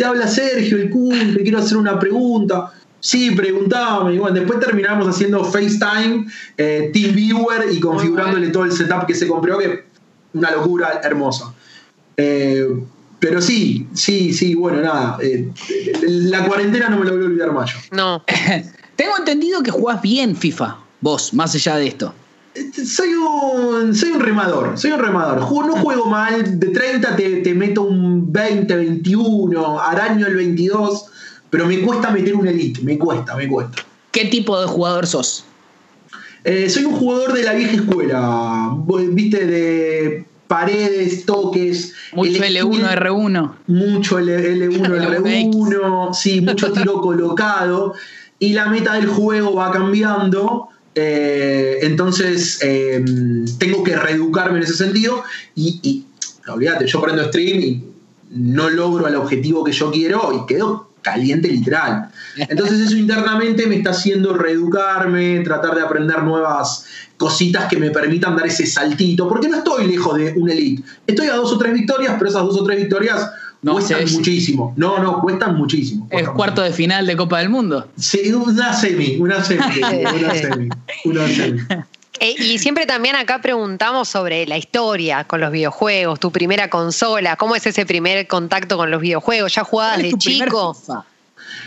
te 0.00 0.06
habla 0.06 0.26
Sergio, 0.26 0.78
el 0.78 0.88
Kun, 0.88 1.34
te 1.34 1.42
quiero 1.42 1.58
hacer 1.58 1.76
una 1.76 1.98
pregunta. 1.98 2.72
Sí, 3.00 3.32
preguntábame. 3.32 4.14
Y 4.14 4.18
bueno, 4.18 4.34
después 4.34 4.58
terminamos 4.58 5.06
haciendo 5.06 5.44
FaceTime, 5.44 6.26
eh, 6.56 6.90
TeamViewer 6.90 7.66
y 7.70 7.80
configurándole 7.80 8.48
todo 8.48 8.64
el 8.64 8.72
setup 8.72 9.04
que 9.04 9.14
se 9.14 9.28
compró, 9.28 9.58
que 9.58 9.84
una 10.32 10.52
locura 10.52 11.02
hermosa. 11.04 11.52
Eh, 12.16 12.66
pero 13.18 13.42
sí, 13.42 13.88
sí, 13.92 14.32
sí, 14.32 14.54
bueno, 14.54 14.80
nada. 14.80 15.18
Eh, 15.20 15.50
la 16.04 16.46
cuarentena 16.46 16.88
no 16.88 16.98
me 16.98 17.04
lo 17.04 17.12
voy 17.12 17.22
a 17.22 17.26
olvidar 17.26 17.52
más 17.52 17.70
No. 17.92 18.24
Tengo 18.96 19.18
entendido 19.18 19.62
que 19.62 19.70
jugás 19.70 20.00
bien 20.00 20.34
FIFA, 20.34 20.78
vos, 21.02 21.34
más 21.34 21.54
allá 21.54 21.76
de 21.76 21.88
esto. 21.88 22.14
Este, 22.54 22.84
soy 22.84 23.10
un, 23.14 23.94
soy 23.94 24.10
un 24.10 24.20
remador, 24.20 24.76
soy 24.76 24.90
un 24.90 24.98
remador. 24.98 25.38
no 25.38 25.76
juego 25.76 26.06
mal, 26.06 26.58
de 26.58 26.68
30 26.68 27.16
te, 27.16 27.54
meto 27.54 27.82
un 27.82 28.32
20, 28.32 28.74
21, 28.74 29.80
araño 29.80 30.26
el 30.26 30.34
22, 30.34 31.06
pero 31.48 31.66
me 31.66 31.80
cuesta 31.80 32.10
meter 32.10 32.34
un 32.34 32.48
elite, 32.48 32.82
me 32.82 32.98
cuesta, 32.98 33.36
me 33.36 33.46
cuesta. 33.46 33.84
¿Qué 34.10 34.24
tipo 34.24 34.60
de 34.60 34.66
jugador 34.66 35.06
sos? 35.06 35.44
Eh, 36.42 36.68
soy 36.68 36.86
un 36.86 36.94
jugador 36.94 37.34
de 37.34 37.44
la 37.44 37.52
vieja 37.52 37.76
escuela, 37.76 38.76
viste, 39.12 39.46
de 39.46 40.26
paredes, 40.48 41.24
toques. 41.26 41.94
Mucho 42.12 42.42
L1, 42.42 42.96
R1. 42.96 43.52
Mucho 43.68 44.18
L, 44.18 44.68
1 44.68 44.84
R1, 44.96 46.14
sí, 46.14 46.40
mucho 46.40 46.72
tiro 46.72 47.00
colocado. 47.00 47.94
Y 48.40 48.54
la 48.54 48.66
meta 48.66 48.94
del 48.94 49.06
juego 49.06 49.54
va 49.54 49.70
cambiando 49.70 50.70
eh, 50.94 51.78
entonces, 51.82 52.58
em, 52.62 53.44
tengo 53.58 53.84
que 53.84 53.96
reeducarme 53.96 54.58
en 54.58 54.64
ese 54.64 54.74
sentido 54.74 55.22
y, 55.54 56.04
olvídate, 56.48 56.86
yo 56.86 57.00
prendo 57.00 57.24
stream 57.24 57.60
y 57.60 57.84
no 58.30 58.70
logro 58.70 59.06
el 59.06 59.14
objetivo 59.14 59.64
que 59.64 59.72
yo 59.72 59.90
quiero 59.90 60.32
y 60.32 60.46
quedo 60.52 60.90
caliente 61.02 61.48
literal. 61.48 62.10
Entonces 62.36 62.80
eso 62.80 62.96
internamente 62.96 63.66
me 63.66 63.76
está 63.76 63.90
haciendo 63.90 64.34
reeducarme, 64.34 65.40
tratar 65.40 65.74
de 65.74 65.82
aprender 65.82 66.22
nuevas 66.22 66.86
cositas 67.16 67.68
que 67.68 67.76
me 67.76 67.90
permitan 67.90 68.36
dar 68.36 68.46
ese 68.46 68.66
saltito, 68.66 69.28
porque 69.28 69.48
no 69.48 69.58
estoy 69.58 69.86
lejos 69.86 70.16
de 70.16 70.32
un 70.36 70.50
elite. 70.50 70.82
Estoy 71.06 71.28
a 71.28 71.36
dos 71.36 71.52
o 71.52 71.58
tres 71.58 71.72
victorias, 71.72 72.14
pero 72.18 72.30
esas 72.30 72.42
dos 72.42 72.58
o 72.58 72.64
tres 72.64 72.78
victorias 72.78 73.30
no, 73.62 73.72
cuestan 73.74 74.10
muchísimo. 74.12 74.74
No, 74.76 74.98
no, 75.02 75.20
cuestan 75.20 75.56
muchísimo. 75.56 76.08
es 76.10 76.28
cuarto 76.30 76.62
de 76.62 76.72
final 76.72 77.06
de 77.06 77.16
Copa 77.16 77.38
del 77.40 77.50
Mundo. 77.50 77.88
Sí, 77.96 78.32
una 78.32 78.72
semi, 78.72 79.16
una 79.18 79.42
semi, 79.44 79.60
una 80.14 80.34
semi, 80.34 80.68
una 81.04 81.28
semi. 81.28 81.60
Eh, 82.20 82.34
y 82.38 82.58
siempre 82.58 82.84
también 82.84 83.16
acá 83.16 83.40
preguntamos 83.40 84.08
sobre 84.08 84.46
la 84.46 84.58
historia 84.58 85.24
con 85.24 85.40
los 85.40 85.50
videojuegos, 85.50 86.20
tu 86.20 86.30
primera 86.30 86.68
consola, 86.68 87.36
¿cómo 87.36 87.56
es 87.56 87.66
ese 87.66 87.86
primer 87.86 88.26
contacto 88.26 88.76
con 88.76 88.90
los 88.90 89.00
videojuegos? 89.00 89.54
¿Ya 89.54 89.64
jugabas 89.64 90.02
de 90.02 90.12
chico? 90.14 90.76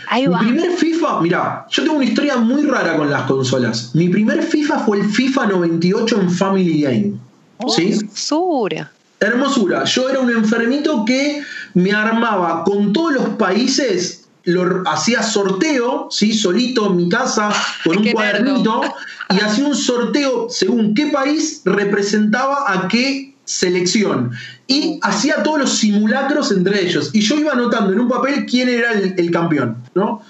Ahí 0.08 0.26
va. 0.26 0.42
Mi 0.42 0.52
primer 0.52 0.72
FIFA, 0.72 1.20
mira, 1.20 1.66
yo 1.70 1.82
tengo 1.82 1.96
una 1.96 2.04
historia 2.04 2.36
muy 2.36 2.62
rara 2.62 2.96
con 2.96 3.10
las 3.10 3.22
consolas. 3.22 3.94
Mi 3.94 4.08
primer 4.08 4.42
FIFA 4.42 4.80
fue 4.80 4.98
el 4.98 5.10
FIFA 5.10 5.46
98 5.46 6.20
en 6.20 6.30
Family 6.30 6.82
Game. 6.82 7.12
Oh, 7.58 7.70
¿Sí? 7.70 7.92
Hermosura. 7.92 8.92
Hermosura. 9.20 9.84
Yo 9.84 10.08
era 10.08 10.20
un 10.20 10.30
enfermito 10.30 11.04
que 11.04 11.42
me 11.74 11.92
armaba 11.92 12.64
con 12.64 12.92
todos 12.92 13.12
los 13.12 13.28
países, 13.30 14.24
lo, 14.44 14.82
hacía 14.88 15.22
sorteo, 15.22 16.08
¿sí? 16.10 16.32
solito 16.32 16.86
en 16.86 16.96
mi 16.96 17.08
casa, 17.08 17.52
con 17.84 17.98
un 17.98 18.12
cuadernito, 18.12 18.82
y 19.30 19.40
hacía 19.40 19.66
un 19.66 19.74
sorteo 19.74 20.48
según 20.48 20.94
qué 20.94 21.06
país 21.06 21.62
representaba 21.64 22.72
a 22.72 22.88
qué 22.88 23.34
selección. 23.44 24.30
Y 24.66 24.98
hacía 25.02 25.42
todos 25.42 25.58
los 25.58 25.78
simulacros 25.78 26.50
entre 26.52 26.86
ellos. 26.86 27.10
Y 27.12 27.20
yo 27.20 27.36
iba 27.36 27.52
anotando 27.52 27.92
en 27.92 28.00
un 28.00 28.08
papel 28.08 28.46
quién 28.46 28.68
era 28.68 28.92
el, 28.92 29.30
campeón, 29.30 29.76
¿no? 29.94 30.22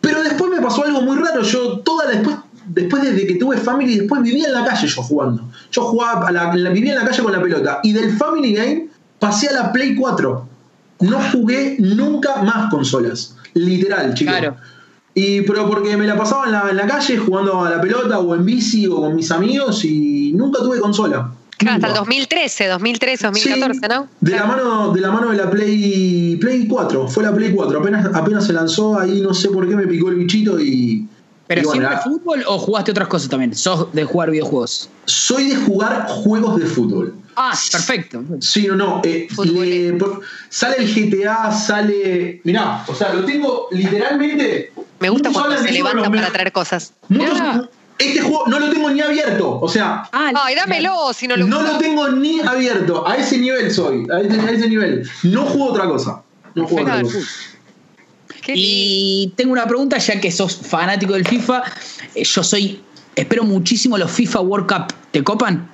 Pero 0.00 0.22
después 0.22 0.50
me 0.50 0.60
pasó 0.60 0.84
algo 0.84 1.00
muy 1.00 1.16
raro. 1.16 1.42
Yo 1.42 1.78
toda 1.80 2.04
la, 2.04 2.10
después, 2.12 2.36
después 2.66 3.02
de 3.02 3.26
que 3.26 3.34
tuve 3.36 3.56
Family, 3.56 3.98
después 3.98 4.22
vivía 4.22 4.48
en 4.48 4.52
la 4.52 4.64
calle 4.64 4.86
yo 4.86 5.02
jugando. 5.02 5.50
Yo 5.72 5.82
jugaba, 5.82 6.30
vivía 6.72 6.92
en 6.92 6.98
la 6.98 7.06
calle 7.06 7.22
con 7.22 7.32
la 7.32 7.42
pelota. 7.42 7.80
Y 7.82 7.92
del 7.92 8.16
Family 8.16 8.52
Game 8.52 8.88
pasé 9.18 9.48
a 9.48 9.52
la 9.54 9.72
Play 9.72 9.96
4. 9.96 10.53
No 11.00 11.18
jugué 11.32 11.76
nunca 11.78 12.42
más 12.42 12.70
consolas. 12.70 13.36
Literal, 13.54 14.14
chicos. 14.14 14.34
Claro. 14.36 14.56
Y, 15.14 15.42
pero 15.42 15.68
porque 15.68 15.96
me 15.96 16.06
la 16.06 16.16
pasaba 16.16 16.46
en 16.46 16.52
la, 16.52 16.70
en 16.70 16.76
la 16.76 16.86
calle 16.86 17.16
jugando 17.18 17.64
a 17.64 17.70
la 17.70 17.80
pelota 17.80 18.18
o 18.18 18.34
en 18.34 18.44
bici 18.44 18.86
o 18.86 18.96
con 18.96 19.14
mis 19.14 19.30
amigos 19.30 19.84
y 19.84 20.32
nunca 20.34 20.60
tuve 20.60 20.80
consola 20.80 21.32
hasta 21.68 21.86
el 21.86 21.94
2013, 21.94 22.66
2013, 22.68 23.26
2014, 23.26 23.88
¿no? 23.88 24.08
De 24.20 24.32
la 24.32 24.44
mano, 24.44 24.92
de 24.92 25.00
la 25.00 25.10
mano 25.10 25.30
de 25.30 25.36
la 25.36 25.50
Play, 25.50 26.36
Play 26.36 26.66
4, 26.66 27.08
fue 27.08 27.22
la 27.22 27.34
Play 27.34 27.52
4, 27.52 27.78
apenas, 27.78 28.14
apenas 28.14 28.46
se 28.46 28.52
lanzó, 28.52 28.98
ahí 28.98 29.20
no 29.20 29.34
sé 29.34 29.48
por 29.48 29.68
qué 29.68 29.76
me 29.76 29.86
picó 29.86 30.08
el 30.08 30.16
bichito 30.16 30.60
y. 30.60 31.06
¿Pero 31.46 31.70
siempre 31.70 31.98
fútbol 32.02 32.42
o 32.46 32.58
jugaste 32.58 32.90
otras 32.90 33.08
cosas 33.08 33.28
también? 33.28 33.54
¿Sos 33.54 33.92
de 33.92 34.04
jugar 34.04 34.30
videojuegos? 34.30 34.88
Soy 35.04 35.48
de 35.48 35.56
jugar 35.56 36.06
juegos 36.08 36.58
de 36.58 36.64
fútbol. 36.64 37.14
Ah, 37.36 37.58
perfecto. 37.72 38.22
Sí, 38.40 38.66
no, 38.66 38.76
no. 38.76 39.02
Eh, 39.04 39.28
sale 40.48 40.76
el 40.78 40.94
GTA, 40.94 41.52
sale. 41.52 42.40
Mirá, 42.44 42.84
o 42.86 42.94
sea, 42.94 43.12
lo 43.12 43.24
tengo 43.24 43.68
literalmente. 43.70 44.72
Me 45.00 45.08
gusta 45.08 45.30
cuando 45.30 45.58
se 45.58 45.72
levanta 45.72 46.10
para 46.10 46.30
traer 46.30 46.52
cosas. 46.52 46.92
Muchos, 47.08 47.68
este 47.98 48.20
juego 48.20 48.44
no 48.46 48.58
lo 48.58 48.70
tengo 48.70 48.90
ni 48.90 49.00
abierto. 49.00 49.60
O 49.60 49.68
sea. 49.68 50.08
Ay, 50.12 50.54
dámelo 50.54 51.12
si 51.12 51.28
no 51.28 51.36
lo 51.36 51.46
No 51.46 51.62
lo 51.62 51.78
tengo 51.78 52.08
ni 52.10 52.40
abierto. 52.40 53.06
A 53.06 53.16
ese 53.16 53.38
nivel 53.38 53.70
soy. 53.70 54.06
A 54.10 54.20
ese, 54.20 54.68
nivel. 54.68 55.08
No 55.22 55.42
juego 55.46 55.72
otra 55.72 55.86
cosa. 55.86 56.22
No 56.54 56.66
juego 56.66 56.82
otra 56.82 57.02
cosa. 57.02 57.18
Y 58.48 59.32
tengo 59.36 59.52
una 59.52 59.66
pregunta, 59.66 59.96
ya 59.98 60.20
que 60.20 60.30
sos 60.30 60.56
fanático 60.56 61.14
del 61.14 61.26
FIFA. 61.26 61.62
Eh, 62.14 62.24
yo 62.24 62.42
soy. 62.42 62.82
Espero 63.16 63.44
muchísimo 63.44 63.96
los 63.96 64.10
FIFA 64.10 64.40
World 64.40 64.66
Cup. 64.66 64.94
¿Te 65.12 65.22
copan? 65.22 65.70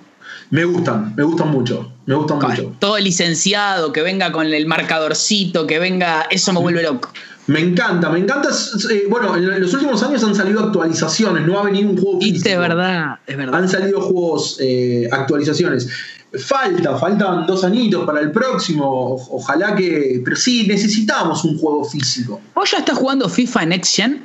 Me 0.50 0.64
gustan, 0.64 1.14
me 1.16 1.22
gustan 1.22 1.48
mucho. 1.48 1.92
Me 2.06 2.14
gustan 2.16 2.38
mucho. 2.38 2.74
Todo 2.80 2.98
licenciado, 2.98 3.92
que 3.92 4.02
venga 4.02 4.32
con 4.32 4.46
el 4.46 4.66
marcadorcito, 4.66 5.66
que 5.66 5.78
venga. 5.78 6.26
Eso 6.28 6.52
me 6.52 6.60
vuelve 6.60 6.82
loco. 6.82 7.10
Me 7.46 7.60
encanta, 7.60 8.10
me 8.10 8.18
encanta. 8.18 8.48
Eh, 8.90 9.06
bueno, 9.08 9.36
en 9.36 9.60
los 9.60 9.72
últimos 9.74 10.02
años 10.02 10.22
han 10.24 10.34
salido 10.34 10.60
actualizaciones, 10.60 11.46
no 11.46 11.58
ha 11.58 11.64
venido 11.64 11.90
un 11.90 11.96
juego 11.96 12.20
físico. 12.20 12.48
Es 12.48 12.58
verdad, 12.58 13.18
es 13.26 13.36
verdad. 13.36 13.60
Han 13.60 13.68
salido 13.68 14.00
juegos, 14.00 14.56
eh, 14.60 15.08
actualizaciones. 15.10 15.88
Falta, 16.32 16.96
faltan 16.96 17.46
dos 17.46 17.64
añitos 17.64 18.04
para 18.04 18.20
el 18.20 18.32
próximo. 18.32 19.16
Ojalá 19.30 19.74
que. 19.74 20.20
Pero 20.24 20.36
sí, 20.36 20.66
necesitamos 20.66 21.44
un 21.44 21.58
juego 21.58 21.84
físico. 21.84 22.40
¿Vos 22.54 22.70
ya 22.70 22.78
estás 22.78 22.98
jugando 22.98 23.28
FIFA 23.28 23.66
Next 23.66 23.96
Gen? 23.96 24.24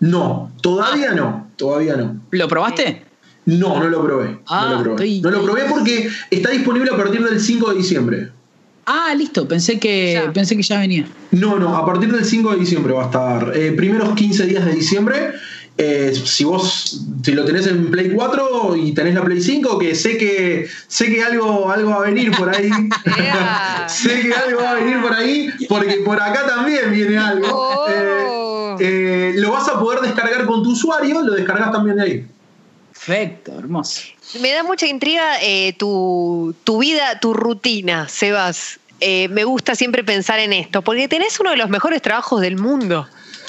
No, 0.00 0.50
todavía 0.60 1.12
no. 1.12 1.48
Todavía 1.56 1.96
no. 1.96 2.20
¿Lo 2.32 2.48
probaste? 2.48 3.11
No, 3.44 3.78
no 3.78 3.88
lo 3.88 4.04
probé. 4.04 4.24
no 4.26 4.36
lo 4.36 4.38
ah, 4.48 4.80
probé. 4.82 5.20
No 5.20 5.30
lo 5.30 5.44
probé 5.44 5.62
porque 5.68 6.08
está 6.30 6.50
disponible 6.50 6.90
a 6.92 6.96
partir 6.96 7.24
del 7.24 7.40
5 7.40 7.70
de 7.70 7.76
diciembre. 7.76 8.28
Ah, 8.86 9.14
listo, 9.16 9.46
pensé 9.46 9.78
que, 9.78 10.14
ya. 10.14 10.32
pensé 10.32 10.56
que 10.56 10.62
ya 10.62 10.80
venía. 10.80 11.06
No, 11.30 11.58
no, 11.58 11.76
a 11.76 11.86
partir 11.86 12.12
del 12.12 12.24
5 12.24 12.52
de 12.52 12.58
diciembre 12.58 12.92
va 12.92 13.02
a 13.02 13.06
estar. 13.06 13.52
Eh, 13.56 13.72
primeros 13.72 14.14
15 14.14 14.46
días 14.46 14.64
de 14.64 14.72
diciembre. 14.72 15.32
Eh, 15.78 16.12
si 16.24 16.44
vos 16.44 17.00
si 17.24 17.32
lo 17.32 17.44
tenés 17.46 17.66
en 17.66 17.90
Play 17.90 18.10
4 18.10 18.76
y 18.76 18.92
tenés 18.92 19.14
la 19.14 19.24
Play 19.24 19.40
5, 19.40 19.78
que 19.78 19.94
sé 19.94 20.18
que 20.18 20.68
sé 20.86 21.10
que 21.10 21.22
algo, 21.22 21.70
algo 21.70 21.90
va 21.90 21.96
a 21.96 22.00
venir 22.00 22.30
por 22.36 22.54
ahí. 22.54 22.68
sé 23.88 24.20
que 24.20 24.34
algo 24.34 24.60
va 24.60 24.72
a 24.72 24.74
venir 24.74 25.00
por 25.00 25.14
ahí, 25.14 25.48
porque 25.68 26.02
por 26.04 26.20
acá 26.20 26.46
también 26.46 26.92
viene 26.92 27.16
algo. 27.16 27.48
Oh. 27.50 28.76
Eh, 28.78 29.34
lo 29.36 29.52
vas 29.52 29.68
a 29.68 29.78
poder 29.78 30.00
descargar 30.00 30.44
con 30.46 30.62
tu 30.62 30.72
usuario, 30.72 31.22
lo 31.22 31.34
descargas 31.34 31.72
también 31.72 31.96
de 31.96 32.02
ahí. 32.02 32.26
Perfecto, 33.04 33.58
hermoso. 33.58 34.02
Me 34.40 34.52
da 34.52 34.62
mucha 34.62 34.86
intriga 34.86 35.40
eh, 35.40 35.74
tu, 35.76 36.54
vida, 36.78 37.18
tu 37.18 37.34
rutina, 37.34 38.08
Sebas. 38.08 38.78
Eh, 39.00 39.26
me 39.28 39.42
gusta 39.42 39.74
siempre 39.74 40.04
pensar 40.04 40.38
en 40.38 40.52
esto, 40.52 40.82
porque 40.82 41.08
tenés 41.08 41.40
uno 41.40 41.50
de 41.50 41.56
los 41.56 41.68
mejores 41.68 42.00
trabajos 42.00 42.40
del 42.40 42.56
mundo. 42.56 43.08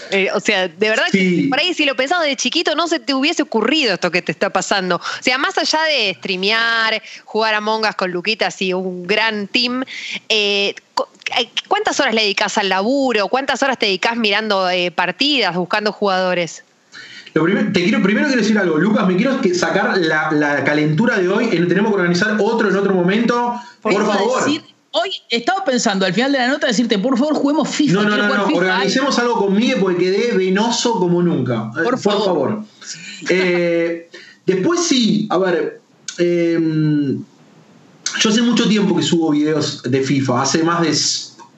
Eh, 0.10 0.30
o 0.34 0.40
sea, 0.40 0.68
de 0.68 0.90
verdad 0.90 1.06
que 1.12 1.46
por 1.50 1.60
ahí 1.60 1.74
si 1.76 1.86
lo 1.86 1.96
pensabas 1.96 2.26
de 2.26 2.36
chiquito 2.36 2.76
no 2.76 2.88
se 2.88 3.00
te 3.00 3.14
hubiese 3.14 3.44
ocurrido 3.44 3.94
esto 3.94 4.10
que 4.10 4.24
te 4.24 4.32
está 4.32 4.50
pasando. 4.50 4.96
O 4.96 5.24
sea, 5.24 5.38
más 5.38 5.58
allá 5.60 5.84
de 5.84 6.16
streamear, 6.18 7.02
jugar 7.24 7.54
a 7.54 7.62
mongas 7.62 7.96
con 7.96 8.12
Luquitas 8.12 8.60
y 8.62 8.74
un 8.74 9.04
gran 9.04 9.48
team, 9.48 9.86
¿cuántas 11.68 12.00
horas 12.00 12.16
le 12.16 12.22
dedicas 12.24 12.58
al 12.58 12.70
laburo? 12.70 13.28
¿Cuántas 13.28 13.62
horas 13.62 13.78
te 13.78 13.86
dedicas 13.86 14.18
mirando 14.18 14.68
partidas, 14.96 15.56
buscando 15.56 15.92
jugadores? 15.92 16.64
Primero, 17.42 17.72
te 17.72 17.84
quiero, 17.84 18.02
primero 18.04 18.28
quiero 18.28 18.42
decir 18.42 18.58
algo, 18.58 18.78
Lucas, 18.78 19.08
me 19.08 19.16
quiero 19.16 19.40
sacar 19.56 19.98
la, 19.98 20.64
calentura 20.64 21.18
de 21.18 21.28
hoy, 21.28 21.48
tenemos 21.48 21.92
que 21.92 21.98
organizar 21.98 22.38
otro 22.40 22.70
en 22.70 22.76
otro 22.76 22.94
momento, 22.94 23.56
por, 23.82 24.06
favor. 24.06 24.44
hoy 24.92 25.10
estaba 25.30 25.66
pensando 25.66 26.06
al 26.06 26.14
final 26.14 26.32
de 26.32 26.38
la 26.38 26.48
nota 26.48 26.68
decirte, 26.68 27.00
por 27.00 27.18
favor, 27.18 27.34
juguemos 27.34 27.70
FIFA. 27.70 27.94
No, 27.94 28.04
no, 28.04 28.18
no, 28.18 28.36
no, 28.36 28.56
organicemos 28.56 29.18
algo 29.18 29.36
conmigo 29.36 29.80
porque 29.82 30.06
quedé 30.06 30.38
venoso 30.38 31.00
como 31.00 31.24
nunca. 31.24 31.72
Eh, 31.76 31.84
por, 31.84 31.98
favor. 31.98 32.64
Eh, 33.30 34.10
después 34.46 34.82
sí, 34.82 35.28
a 35.32 35.38
ver, 35.40 35.82
em, 36.20 37.24
yo 38.20 38.30
hace 38.30 38.42
mucho 38.44 38.68
tiempo 38.68 38.96
que 38.96 39.02
subo 39.02 39.32
videos 39.32 39.82
de 39.84 40.02
FIFA, 40.02 40.44
hace 40.44 40.64
más 40.64 40.82
de 40.82 40.96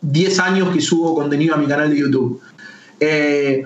10 0.01 0.39
años 0.39 0.73
que 0.73 0.79
subo 0.79 1.13
contenido 1.15 1.55
a 1.55 1.57
mi 1.57 1.65
canal 1.65 1.89
de 1.89 1.99
YouTube. 1.99 2.41
Eh, 2.99 3.63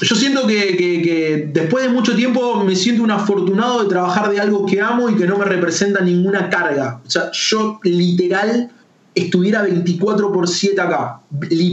yo 0.00 0.14
siento 0.16 0.46
que, 0.46 1.48
después 1.52 1.84
de 1.84 1.90
mucho 1.90 2.14
tiempo 2.14 2.62
me 2.64 2.76
siento 2.76 3.02
un 3.02 3.10
afortunado 3.10 3.82
de 3.82 3.88
trabajar 3.88 4.30
de 4.30 4.40
algo 4.40 4.66
que 4.66 4.80
amo 4.80 5.08
y 5.08 5.16
que 5.16 5.26
no 5.26 5.38
me 5.38 5.44
representa 5.44 6.00
ninguna 6.00 6.50
carga. 6.50 7.00
O 7.06 7.10
sea, 7.10 7.30
yo 7.32 7.80
literal 7.82 8.70
estuviera 9.14 9.62
24 9.62 10.32
por 10.32 10.46
7 10.48 10.78
acá, 10.80 11.20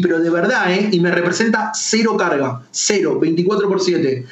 pero 0.01 0.19
de 0.19 0.29
verdad, 0.29 0.73
¿eh? 0.73 0.89
Y 0.91 0.99
me 0.99 1.11
representa 1.11 1.71
cero 1.73 2.15
carga, 2.17 2.61
cero, 2.71 3.19
24 3.19 3.67
por 3.67 3.81
7. 3.81 4.25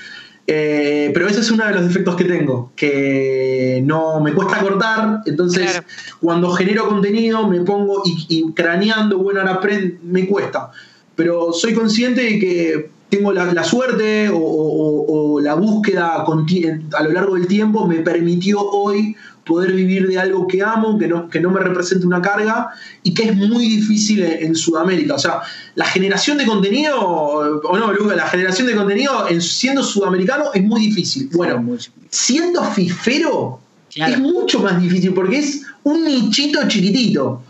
Eh, 0.47 1.11
pero 1.13 1.27
ese 1.27 1.41
es 1.41 1.51
uno 1.51 1.65
de 1.65 1.73
los 1.73 1.87
defectos 1.87 2.15
que 2.15 2.23
tengo, 2.23 2.71
que 2.75 3.81
no 3.85 4.19
me 4.21 4.33
cuesta 4.33 4.59
cortar, 4.59 5.21
entonces 5.25 5.81
cuando 6.19 6.51
genero 6.51 6.87
contenido 6.87 7.47
me 7.47 7.61
pongo 7.61 8.01
y, 8.05 8.51
craneando, 8.53 9.17
bueno, 9.19 9.41
ahora 9.41 9.59
me 10.03 10.27
cuesta. 10.27 10.71
Pero 11.15 11.53
soy 11.53 11.73
consciente 11.73 12.21
de 12.21 12.39
que 12.39 12.89
tengo 13.11 13.33
la, 13.33 13.63
suerte 13.63 14.31
o, 14.33 15.39
la 15.43 15.53
búsqueda 15.53 16.23
a 16.23 17.03
lo 17.03 17.11
largo 17.11 17.35
del 17.35 17.45
tiempo 17.45 17.85
me 17.85 17.97
permitió 17.97 18.61
hoy 18.61 19.15
poder 19.45 19.73
vivir 19.73 20.07
de 20.07 20.17
algo 20.17 20.47
que 20.47 20.63
amo, 20.63 20.97
que 20.97 21.09
no, 21.09 21.27
que 21.27 21.41
no 21.41 21.51
me 21.51 21.59
represente 21.59 22.07
una 22.07 22.21
carga 22.21 22.69
y 23.03 23.13
que 23.13 23.23
es 23.23 23.35
muy 23.35 23.67
difícil 23.67 24.23
en, 24.23 24.55
Sudamérica. 24.55 25.15
O 25.15 25.19
sea, 25.19 25.41
la 25.75 25.85
generación 25.85 26.37
de 26.37 26.45
contenido, 26.45 27.01
o 27.01 27.77
no, 27.77 27.91
Luca, 27.91 28.15
la 28.15 28.27
generación 28.27 28.67
de 28.67 28.75
contenido 28.75 29.27
en, 29.27 29.41
siendo 29.41 29.83
sudamericano 29.83 30.45
es 30.53 30.63
muy 30.63 30.79
difícil. 30.79 31.29
Bueno, 31.33 31.77
siendo 32.09 32.63
fifero 32.63 33.59
es 33.93 34.19
mucho 34.19 34.59
más 34.61 34.81
difícil 34.81 35.13
porque 35.13 35.39
es 35.39 35.63
un 35.83 36.05
nichito 36.05 36.65
chiquitito. 36.67 37.43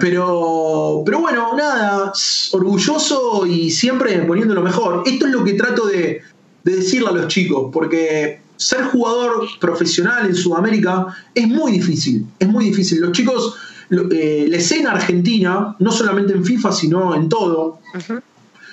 Pero, 0.00 1.02
pero 1.04 1.20
bueno, 1.20 1.56
nada, 1.56 2.12
orgulloso 2.52 3.46
y 3.46 3.70
siempre 3.70 4.18
poniendo 4.22 4.54
lo 4.54 4.62
mejor. 4.62 5.02
Esto 5.06 5.26
es 5.26 5.32
lo 5.32 5.44
que 5.44 5.54
trato 5.54 5.86
de, 5.86 6.22
decirle 6.64 7.08
a 7.08 7.12
los 7.12 7.28
chicos, 7.28 7.70
porque 7.72 8.40
ser 8.56 8.84
jugador 8.84 9.46
profesional 9.60 10.26
en 10.26 10.34
Sudamérica 10.34 11.06
es 11.34 11.48
muy 11.48 11.72
difícil, 11.72 12.26
es 12.38 12.48
muy 12.48 12.66
difícil. 12.66 13.00
Los 13.00 13.12
chicos, 13.12 13.56
eh, 13.90 14.46
la 14.48 14.56
escena 14.56 14.92
argentina, 14.92 15.74
no 15.78 15.90
solamente 15.90 16.32
en 16.32 16.44
FIFA, 16.44 16.72
sino 16.72 17.14
en 17.14 17.28
todo, 17.28 17.80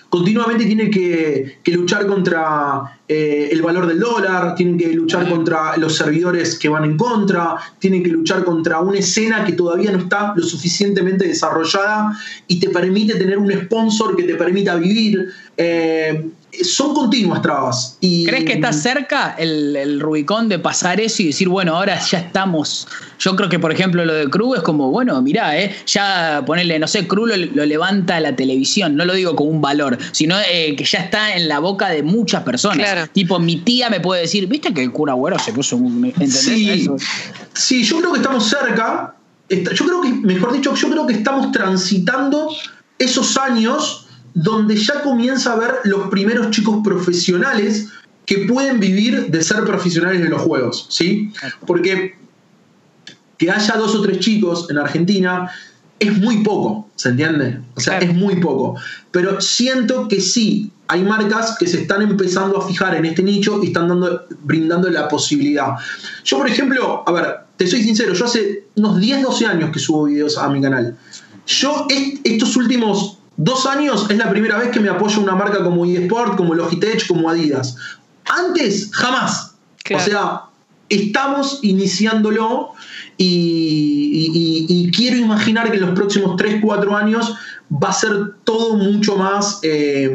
continuamente 0.09 0.65
tiene 0.65 0.89
que, 0.89 1.59
luchar 1.67 2.07
contra 2.07 2.99
eh, 3.07 3.49
el 3.51 3.61
valor 3.61 3.87
del 3.87 3.99
dólar, 3.99 4.55
tienen 4.55 4.77
que 4.77 4.91
luchar 4.93 5.29
contra 5.29 5.77
los 5.77 5.95
servidores 5.95 6.57
que 6.57 6.67
van 6.67 6.83
en 6.83 6.97
contra, 6.97 7.55
tienen 7.77 8.03
que 8.03 8.09
luchar 8.09 8.43
contra 8.43 8.79
una 8.79 8.97
escena 8.97 9.45
que 9.45 9.53
todavía 9.53 9.91
no 9.91 9.99
está 9.99 10.33
lo 10.35 10.43
suficientemente 10.43 11.27
desarrollada 11.27 12.17
y 12.47 12.59
te 12.59 12.69
permite 12.69 13.15
tener 13.15 13.37
un 13.37 13.51
sponsor 13.51 14.15
que 14.15 14.23
te 14.23 14.35
permita 14.35 14.75
vivir. 14.75 15.29
Eh, 15.55 16.29
son 16.63 16.93
continuas 16.93 17.41
trabas. 17.41 17.97
Y, 18.01 18.25
¿Crees 18.25 18.45
que 18.45 18.53
está 18.53 18.73
cerca 18.73 19.35
el, 19.37 19.99
Rubicón 19.99 20.49
de 20.49 20.59
pasar 20.59 20.99
eso 20.99 21.21
y 21.23 21.27
decir, 21.27 21.49
bueno, 21.49 21.75
ahora 21.75 21.99
ya 21.99 22.19
estamos? 22.19 22.87
Yo 23.19 23.35
creo 23.35 23.49
que, 23.49 23.59
por 23.59 23.71
ejemplo, 23.71 24.05
lo 24.05 24.13
de 24.13 24.29
Cruz 24.29 24.57
es 24.57 24.63
como, 24.63 24.91
bueno, 24.91 25.21
mirá, 25.21 25.57
eh, 25.57 25.75
ya 25.85 26.43
ponerle, 26.45 26.79
no 26.79 26.87
sé, 26.87 27.07
Cruz 27.07 27.29
lo, 27.29 27.65
levanta 27.65 28.19
la 28.19 28.35
televisión, 28.35 28.95
no 28.95 29.05
lo 29.05 29.13
digo 29.13 29.35
con 29.35 29.47
un 29.47 29.61
valor, 29.61 29.97
sino 30.11 30.35
eh, 30.51 30.75
que 30.75 30.83
ya 30.83 30.99
está 30.99 31.35
en 31.35 31.47
la 31.47 31.59
boca 31.59 31.89
de 31.89 32.03
muchas 32.03 32.43
personas. 32.43 33.09
Tipo, 33.11 33.39
mi 33.39 33.57
tía 33.57 33.89
me 33.89 33.99
puede 33.99 34.21
decir, 34.21 34.47
¿viste 34.47 34.73
que 34.73 34.83
el 34.83 34.91
cura 34.91 35.13
güero 35.13 35.39
se 35.39 35.53
puso 35.53 35.77
un. 35.77 36.05
¿Entendés? 36.05 36.89
Sí, 37.53 37.83
yo 37.83 37.99
creo 37.99 38.11
que 38.11 38.19
estamos 38.19 38.47
cerca. 38.47 39.15
Yo 39.49 39.85
creo 39.85 40.01
que, 40.01 40.09
mejor 40.09 40.53
dicho, 40.53 40.75
yo 40.75 40.89
creo 40.89 41.07
que 41.07 41.13
estamos 41.13 41.51
transitando 41.51 42.49
esos 42.99 43.37
años 43.37 44.05
donde 44.33 44.75
ya 44.75 45.01
comienza 45.01 45.53
a 45.53 45.55
ver 45.57 45.75
los 45.83 46.07
primeros 46.09 46.51
chicos 46.51 46.79
profesionales 46.83 47.89
que 48.25 48.45
pueden 48.47 48.79
vivir 48.79 49.27
de 49.27 49.41
ser 49.41 49.63
profesionales 49.63 50.21
de 50.21 50.29
los 50.29 50.41
juegos, 50.41 50.85
¿sí? 50.89 51.33
Porque 51.65 52.15
que 53.37 53.49
haya 53.49 53.75
dos 53.75 53.95
o 53.95 54.01
tres 54.01 54.19
chicos 54.19 54.67
en 54.69 54.77
Argentina 54.77 55.49
es 55.99 56.17
muy 56.17 56.43
poco, 56.43 56.89
¿se 56.95 57.09
entiende? 57.09 57.59
O 57.75 57.79
sea, 57.79 57.99
es 57.99 58.13
muy 58.13 58.37
poco. 58.37 58.75
Pero 59.11 59.41
siento 59.41 60.07
que 60.07 60.21
sí, 60.21 60.71
hay 60.87 61.03
marcas 61.03 61.57
que 61.59 61.67
se 61.67 61.81
están 61.81 62.01
empezando 62.01 62.57
a 62.57 62.67
fijar 62.67 62.95
en 62.95 63.05
este 63.05 63.21
nicho 63.21 63.59
y 63.63 63.67
están 63.67 63.89
dando, 63.89 64.25
brindando 64.43 64.89
la 64.89 65.07
posibilidad. 65.07 65.75
Yo, 66.23 66.37
por 66.37 66.47
ejemplo, 66.47 67.03
a 67.05 67.11
ver, 67.11 67.35
te 67.57 67.67
soy 67.67 67.83
sincero, 67.83 68.13
yo 68.13 68.25
hace 68.25 68.65
unos 68.75 68.99
10, 68.99 69.23
12 69.23 69.45
años 69.45 69.71
que 69.71 69.79
subo 69.79 70.05
videos 70.05 70.37
a 70.37 70.49
mi 70.49 70.61
canal. 70.61 70.97
Yo 71.45 71.87
estos 72.23 72.55
últimos 72.55 73.18
dos 73.39 73.65
años 73.65 74.05
es 74.09 74.17
la 74.17 74.29
primera 74.29 74.57
vez 74.57 74.69
que 74.69 74.81
me 74.81 74.89
apoyo 74.89 75.21
una 75.21 75.33
marca 75.33 75.63
como 75.63 75.85
eSport, 75.85 76.35
como 76.35 76.53
Logitech, 76.53 77.07
como 77.07 77.29
Adidas. 77.29 77.75
Antes, 78.25 78.89
jamás. 78.91 79.55
O 79.95 79.99
sea, 79.99 80.41
estamos 80.89 81.59
iniciándolo 81.63 82.73
y, 83.17 84.91
quiero 84.95 85.17
imaginar 85.17 85.71
que 85.71 85.77
en 85.77 85.85
los 85.85 85.95
próximos 85.95 86.35
3, 86.35 86.59
4 86.61 86.97
años 86.97 87.35
va 87.71 87.89
a 87.89 87.93
ser 87.93 88.33
todo 88.43 88.75
mucho 88.75 89.15
más 89.15 89.59
eh, 89.63 90.11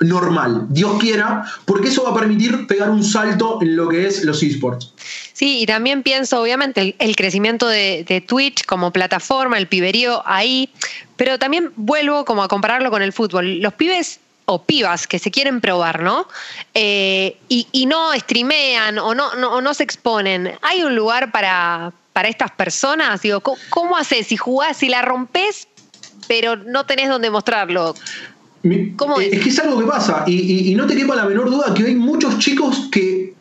normal, 0.00 0.66
Dios 0.68 0.98
quiera, 1.00 1.44
porque 1.64 1.88
eso 1.88 2.04
va 2.04 2.10
a 2.10 2.14
permitir 2.14 2.66
pegar 2.66 2.90
un 2.90 3.04
salto 3.04 3.58
en 3.62 3.76
lo 3.76 3.88
que 3.88 4.06
es 4.06 4.24
los 4.24 4.42
esports. 4.42 4.92
Sí, 5.32 5.60
y 5.60 5.66
también 5.66 6.02
pienso, 6.02 6.42
obviamente, 6.42 6.96
el, 6.98 7.16
crecimiento 7.16 7.68
de, 7.68 8.04
de, 8.08 8.20
Twitch 8.20 8.64
como 8.66 8.92
plataforma, 8.92 9.56
el 9.58 9.68
piberío 9.68 10.22
ahí, 10.26 10.68
pero 11.16 11.38
también 11.38 11.72
vuelvo 11.76 12.24
como 12.24 12.42
a 12.42 12.48
compararlo 12.48 12.90
con 12.90 13.02
el 13.02 13.12
fútbol. 13.12 13.60
Los 13.60 13.74
pibes 13.74 14.20
o 14.50 14.62
pibas 14.62 15.06
que 15.06 15.18
se 15.18 15.30
quieren 15.30 15.60
probar, 15.60 16.00
¿no? 16.00 16.26
Eh, 16.72 17.36
y, 17.48 17.84
no 17.84 18.14
streamean 18.14 18.98
o 18.98 19.14
no, 19.14 19.34
no, 19.34 19.74
se 19.74 19.82
exponen. 19.82 20.52
¿Hay 20.62 20.82
un 20.82 20.96
lugar 20.96 21.30
para, 21.30 21.92
para 22.14 22.28
estas 22.28 22.50
personas? 22.52 23.20
Digo, 23.20 23.42
¿cómo, 23.68 23.98
haces 23.98 24.28
si 24.28 24.38
jugás, 24.38 24.78
si 24.78 24.88
la 24.88 25.02
rompes, 25.02 25.68
pero 26.28 26.56
no 26.56 26.86
tenés 26.86 27.10
dónde 27.10 27.28
mostrarlo? 27.28 27.94
¿Cómo 28.96 29.20
es? 29.20 29.32
es? 29.32 29.42
que 29.42 29.48
es 29.48 29.58
algo 29.58 29.78
que 29.78 29.86
pasa, 29.86 30.24
y, 30.26 30.70
y 30.70 30.74
no 30.74 30.86
te 30.86 30.96
quepa 30.96 31.14
la 31.14 31.24
menor 31.24 31.50
duda 31.50 31.72
que 31.74 31.84
hay 31.84 31.94
muchos 31.94 32.38
chicos 32.38 32.88
que 32.90 33.34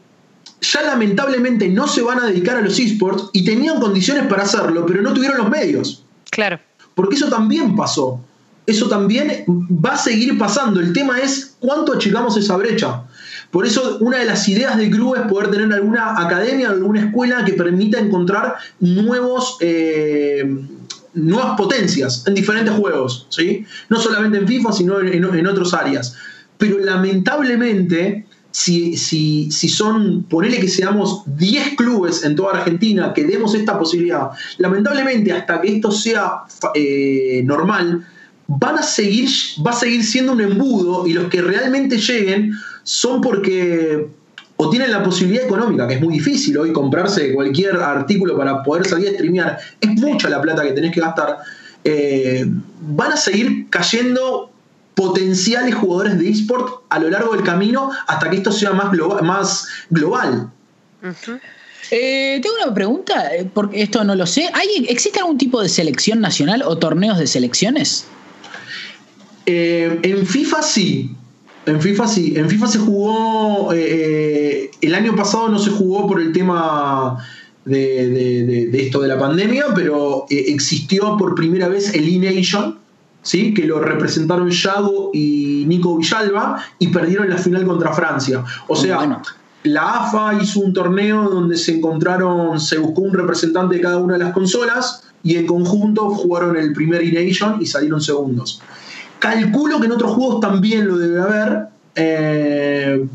ya 0.62 0.82
lamentablemente 0.84 1.68
no 1.70 1.88
se 1.88 2.02
van 2.02 2.20
a 2.20 2.28
dedicar 2.28 2.58
a 2.58 2.62
los 2.62 2.80
esports 2.80 3.30
y 3.34 3.44
tenían 3.44 3.80
condiciones 3.80 4.28
para 4.28 4.44
hacerlo, 4.44 4.86
pero 4.86 5.02
no 5.02 5.14
tuvieron 5.14 5.38
los 5.38 5.50
medios. 5.50 6.04
Claro. 6.30 6.60
Porque 6.96 7.16
eso 7.16 7.30
también 7.30 7.76
pasó 7.76 8.22
eso 8.68 8.90
también 8.90 9.46
va 9.48 9.94
a 9.94 9.98
seguir 9.98 10.38
pasando. 10.38 10.82
El 10.82 10.92
tema 10.92 11.20
es 11.20 11.56
cuánto 11.60 11.94
achicamos 11.94 12.36
esa 12.36 12.58
brecha. 12.58 13.04
Por 13.50 13.66
eso 13.66 13.98
una 14.02 14.18
de 14.18 14.26
las 14.26 14.48
ideas 14.50 14.78
de 14.78 14.92
CRU 14.92 15.16
es 15.16 15.22
poder 15.22 15.50
tener 15.50 15.72
alguna 15.72 16.20
academia, 16.20 16.70
alguna 16.70 17.06
escuela 17.06 17.46
que 17.46 17.54
permita 17.54 17.98
encontrar 17.98 18.56
nuevos, 18.82 19.58
eh, 19.62 20.44
nuevas 21.18 21.58
potencias 21.58 22.24
en 22.28 22.36
diferentes 22.36 22.74
juegos, 22.74 23.28
¿sí? 23.30 23.66
no 23.90 24.00
solamente 24.00 24.38
en 24.38 24.48
FIFA, 24.48 24.72
sino 24.72 25.00
en, 25.00 25.48
otras 25.48 25.74
áreas. 25.74 26.16
Pero 26.58 26.80
lamentablemente, 26.80 28.26
si, 28.52 28.96
si, 28.98 29.52
si, 29.52 29.70
son, 29.70 30.24
ponele 30.24 30.60
que 30.60 30.68
seamos 30.68 31.24
10 31.26 31.76
clubes 31.76 32.24
en 32.24 32.36
toda 32.36 32.60
Argentina 32.60 33.14
que 33.14 33.26
demos 33.26 33.54
esta 33.56 33.78
posibilidad, 33.78 34.30
lamentablemente 34.58 35.32
hasta 35.32 35.62
que 35.62 35.76
esto 35.76 35.92
sea 35.92 36.44
eh, 36.74 37.42
normal, 37.46 38.06
van 38.48 38.78
a 38.78 38.84
seguir, 38.84 39.30
va 39.66 39.72
a 39.72 39.76
seguir 39.76 40.04
siendo 40.04 40.32
un 40.32 40.42
embudo 40.42 41.06
y 41.06 41.14
los 41.14 41.28
que 41.28 41.42
realmente 41.42 41.98
lleguen 41.98 42.54
son 42.84 43.22
porque 43.22 44.08
o 44.58 44.70
tienen 44.70 44.92
la 44.92 45.04
posibilidad 45.04 45.46
económica, 45.46 45.88
que 45.88 45.96
es 45.96 46.02
muy 46.02 46.16
difícil 46.16 46.58
hoy 46.58 46.74
comprarse 46.74 47.34
cualquier 47.34 47.78
artículo 47.78 48.36
para 48.36 48.64
poder 48.64 48.88
salir 48.88 49.10
a 49.10 49.12
streamear, 49.14 49.60
es 49.80 49.90
mucha 49.92 50.30
la 50.30 50.42
plata 50.42 50.64
que 50.64 50.72
tenés 50.72 50.92
que 50.92 51.00
gastar, 51.00 51.38
eh, 51.84 52.46
van 52.82 53.14
a 53.14 53.18
seguir 53.18 53.70
cayendo 53.70 54.52
potenciales 54.96 55.76
jugadores 55.76 56.18
de 56.18 56.30
eSport 56.30 56.82
a 56.90 56.98
lo 56.98 57.10
largo 57.10 57.34
del 57.34 57.44
camino 57.44 57.92
hasta 58.08 58.30
que 58.32 58.38
esto 58.38 58.52
sea 58.52 58.74
más, 58.74 58.92
global. 58.92 59.24
Más 59.24 59.68
global. 59.92 60.50
Eh, 61.92 62.40
tengo 62.42 62.56
una 62.64 62.74
pregunta, 62.74 63.36
eh, 63.36 63.50
porque 63.54 63.84
esto 63.84 64.04
no 64.04 64.16
lo 64.16 64.26
sé. 64.26 64.50
¿Hay, 64.54 64.88
¿Existe 64.90 65.20
algún 65.20 65.38
tipo 65.38 65.62
de 65.62 65.70
selección 65.70 66.20
nacional 66.20 66.64
o 66.64 66.78
torneos 66.78 67.20
de 67.20 67.28
selecciones? 67.28 68.06
Eh, 69.46 70.00
en 70.04 70.26
FIFA 70.26 70.62
sí. 70.64 71.16
En 71.68 71.82
FIFA 71.82 72.08
sí. 72.08 72.34
En 72.36 72.50
FIFA 72.50 72.68
se 72.68 72.80
jugó. 72.80 73.74
Eh, 73.74 73.86
eh, 73.90 74.72
el 74.82 74.96
año 74.96 75.16
pasado 75.16 75.50
no 75.50 75.60
se 75.60 75.70
jugó 75.70 76.08
por 76.08 76.22
el 76.22 76.32
tema 76.32 77.18
de, 77.66 78.70
esto 78.74 79.02
de 79.02 79.08
la 79.10 79.20
pandemia, 79.20 79.66
pero 79.76 80.26
existió 80.30 81.18
por 81.18 81.36
primera 81.36 81.68
vez 81.68 81.94
el 81.94 82.08
E-Nation. 82.08 82.80
¿Sí? 83.24 83.54
que 83.54 83.66
lo 83.66 83.82
representaron 83.82 84.50
Yago 84.50 85.12
y 85.14 85.66
Nico 85.68 85.98
Villalba 85.98 86.64
y 86.80 86.88
perdieron 86.88 87.30
la 87.30 87.38
final 87.38 87.66
contra 87.66 87.92
Francia. 87.92 88.46
O 88.70 88.76
sea, 88.76 89.22
la 89.64 90.06
AFA 90.06 90.42
hizo 90.42 90.62
un 90.62 90.72
torneo 90.72 91.30
donde 91.30 91.58
se 91.58 91.76
encontraron, 91.76 92.58
se 92.58 92.78
buscó 92.78 93.02
un 93.02 93.14
representante 93.14 93.76
de 93.76 93.82
cada 93.82 93.98
una 93.98 94.14
de 94.14 94.24
las 94.24 94.34
consolas 94.34 95.04
y 95.24 95.36
en 95.36 95.46
conjunto 95.46 96.10
jugaron 96.12 96.56
el 96.56 96.72
primer 96.72 97.02
E-Nation 97.02 97.58
y 97.62 97.66
salieron 97.66 98.00
segundos. 98.00 98.62
Calculo 99.20 99.80
que 99.80 99.86
en 99.86 99.92
otros 99.92 100.12
juegos 100.12 100.40
también 100.40 100.88
lo 100.88 100.98
debe 100.98 101.22
haber, 101.22 101.68
eh, 101.96 103.06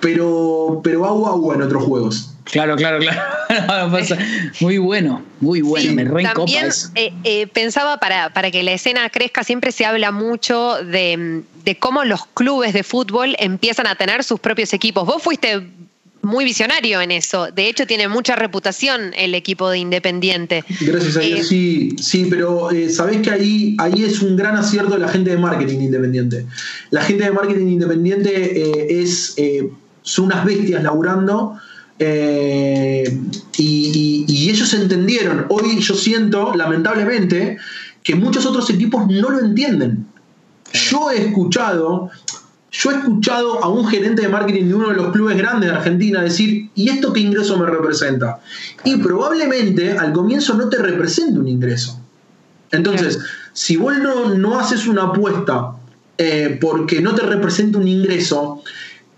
pero, 0.00 0.80
pero 0.82 1.06
agua 1.06 1.30
agua 1.30 1.54
en 1.54 1.62
otros 1.62 1.84
juegos. 1.84 2.28
Claro, 2.44 2.76
claro, 2.76 2.98
claro. 2.98 3.20
muy 4.60 4.78
bueno, 4.78 5.22
muy 5.40 5.62
bueno. 5.62 5.92
me 5.94 6.22
También 6.22 6.70
eh, 6.96 7.12
eh, 7.22 7.46
pensaba 7.46 7.98
para, 7.98 8.30
para 8.30 8.50
que 8.50 8.62
la 8.62 8.72
escena 8.72 9.08
crezca, 9.10 9.44
siempre 9.44 9.70
se 9.70 9.84
habla 9.84 10.10
mucho 10.10 10.76
de, 10.84 11.42
de, 11.64 11.78
cómo 11.78 12.04
los 12.04 12.26
clubes 12.26 12.72
de 12.72 12.82
fútbol 12.82 13.36
empiezan 13.38 13.86
a 13.86 13.94
tener 13.94 14.24
sus 14.24 14.40
propios 14.40 14.72
equipos. 14.72 15.06
Vos 15.06 15.22
fuiste 15.22 15.68
muy 16.22 16.44
visionario 16.44 17.00
en 17.00 17.10
eso. 17.10 17.48
De 17.50 17.68
hecho, 17.68 17.86
tiene 17.86 18.08
mucha 18.08 18.36
reputación 18.36 19.12
el 19.16 19.34
equipo 19.34 19.68
de 19.68 19.78
Independiente. 19.78 20.64
Gracias 20.80 21.16
a 21.16 21.20
Dios, 21.20 21.40
eh, 21.40 21.44
sí, 21.44 21.96
sí, 22.00 22.26
pero 22.30 22.70
eh, 22.70 22.88
sabés 22.88 23.18
que 23.18 23.30
ahí, 23.30 23.76
ahí 23.78 24.04
es 24.04 24.22
un 24.22 24.36
gran 24.36 24.56
acierto 24.56 24.94
de 24.94 25.00
la 25.00 25.08
gente 25.08 25.30
de 25.30 25.38
marketing 25.38 25.80
independiente. 25.80 26.46
La 26.90 27.02
gente 27.02 27.24
de 27.24 27.32
marketing 27.32 27.66
independiente 27.66 28.30
eh, 28.60 29.02
es, 29.02 29.36
son 30.02 30.26
unas 30.26 30.44
bestias 30.44 30.82
laburando. 30.82 31.58
Y, 33.58 34.24
y 34.26 34.50
ellos 34.50 34.74
entendieron. 34.74 35.46
Hoy 35.48 35.78
yo 35.78 35.94
siento, 35.94 36.52
lamentablemente, 36.54 37.58
que 38.02 38.16
muchos 38.16 38.44
otros 38.44 38.68
equipos 38.70 39.06
no 39.08 39.30
lo 39.30 39.38
entienden. 39.38 40.06
Yo 40.72 41.10
he 41.10 41.26
escuchado, 41.26 42.10
yo 42.82 42.90
he 42.90 42.94
escuchado 42.94 43.62
a 43.62 43.68
un 43.68 43.86
gerente 43.86 44.22
de 44.22 44.28
marketing 44.28 44.64
de 44.64 44.74
uno 44.74 44.88
de 44.88 44.96
los 44.96 45.12
clubes 45.12 45.36
grandes 45.36 45.70
de 45.70 45.76
Argentina 45.76 46.20
decir, 46.20 46.68
¿y 46.74 46.88
esto 46.88 47.12
qué 47.12 47.20
ingreso 47.20 47.56
me 47.56 47.66
representa? 47.66 48.40
Y 48.84 48.96
probablemente 48.96 49.92
al 49.96 50.12
comienzo 50.12 50.54
no 50.54 50.68
te 50.68 50.78
represente 50.78 51.38
un 51.38 51.46
ingreso. 51.46 52.00
Entonces, 52.72 53.20
si 53.52 53.76
vos 53.76 53.94
no, 53.98 54.58
haces 54.58 54.88
una 54.88 55.02
apuesta 55.04 55.76
eh, 56.18 56.58
porque 56.60 57.00
no 57.00 57.14
te 57.14 57.22
representa 57.22 57.78
un 57.78 57.86
ingreso, 57.86 58.64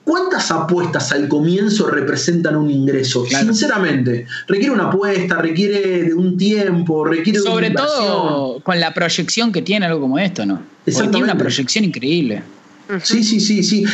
¿cuántas 0.05 0.51
apuestas 0.51 1.13
al 1.13 1.27
comienzo 1.29 1.89
representan 1.89 2.57
un 2.57 2.71
ingreso? 2.71 3.25
Sinceramente, 3.25 4.27
requiere 4.47 4.75
una 4.75 4.89
apuesta, 4.89 5.37
requiere 5.37 6.03
de 6.03 6.15
un 6.15 6.37
tiempo, 6.37 7.07
requiere 7.07 7.39
Sobre 7.39 7.71
todo 7.71 8.61
con 8.61 8.79
la 8.79 8.93
proyección 8.93 9.53
que 9.53 9.63
tiene 9.63 9.87
algo 9.87 10.03
como 10.03 10.19
esto, 10.19 10.45
¿no? 10.45 10.61
tiene 10.85 11.23
una 11.23 11.39
proyección 11.39 11.85
increíble. 11.87 12.43
Sí, 13.03 13.25
sí, 13.25 13.41
sí, 13.41 13.63
sí. 13.63 13.85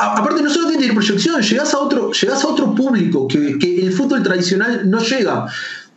aparte, 0.00 0.42
no 0.42 0.50
solo 0.50 0.68
tiene 0.68 0.92
proyección, 0.92 1.42
llegás 1.42 1.74
a 1.74 1.78
otro, 1.78 2.12
llegás 2.12 2.44
a 2.44 2.48
otro 2.48 2.74
público 2.74 3.28
que, 3.28 3.58
el 3.82 3.92
fútbol 3.92 4.22
tradicional 4.22 4.88
no 4.88 5.00
llega. 5.00 5.46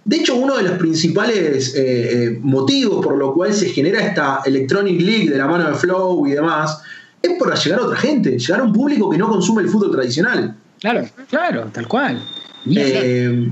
De 0.03 0.17
hecho, 0.17 0.35
uno 0.35 0.57
de 0.57 0.63
los 0.63 0.73
principales 0.73 1.75
eh, 1.75 2.23
eh, 2.23 2.39
motivos 2.41 3.05
por 3.05 3.17
lo 3.17 3.33
cual 3.33 3.53
se 3.53 3.69
genera 3.69 4.01
esta 4.01 4.41
Electronic 4.45 4.99
League 4.99 5.29
de 5.29 5.37
la 5.37 5.47
mano 5.47 5.69
de 5.69 5.75
Flow 5.75 6.25
y 6.27 6.31
demás 6.31 6.81
es 7.21 7.37
para 7.39 7.55
llegar 7.55 7.79
a 7.79 7.83
otra 7.83 7.97
gente, 7.97 8.37
llegar 8.37 8.61
a 8.61 8.63
un 8.63 8.73
público 8.73 9.09
que 9.09 9.17
no 9.17 9.29
consume 9.29 9.61
el 9.61 9.69
fútbol 9.69 9.91
tradicional. 9.91 10.55
Claro, 10.79 11.07
claro, 11.29 11.69
tal 11.71 11.87
cual. 11.87 12.21
Eh, 12.69 13.49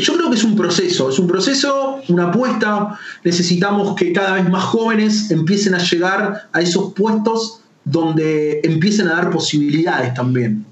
yo 0.00 0.14
creo 0.14 0.30
que 0.30 0.36
es 0.36 0.44
un 0.44 0.56
proceso, 0.56 1.10
es 1.10 1.18
un 1.18 1.26
proceso, 1.26 2.00
una 2.08 2.28
apuesta. 2.28 2.98
Necesitamos 3.24 3.96
que 3.96 4.12
cada 4.12 4.34
vez 4.34 4.48
más 4.48 4.64
jóvenes 4.64 5.30
empiecen 5.30 5.74
a 5.74 5.78
llegar 5.78 6.48
a 6.52 6.60
esos 6.60 6.92
puestos 6.94 7.60
donde 7.90 8.60
empiecen 8.62 9.08
a 9.08 9.14
dar 9.14 9.30
posibilidades 9.30 10.14
también. 10.14 10.64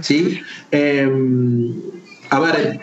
¿sí? 0.00 0.40
Em, 0.70 1.74
a 2.30 2.40
ver, 2.40 2.80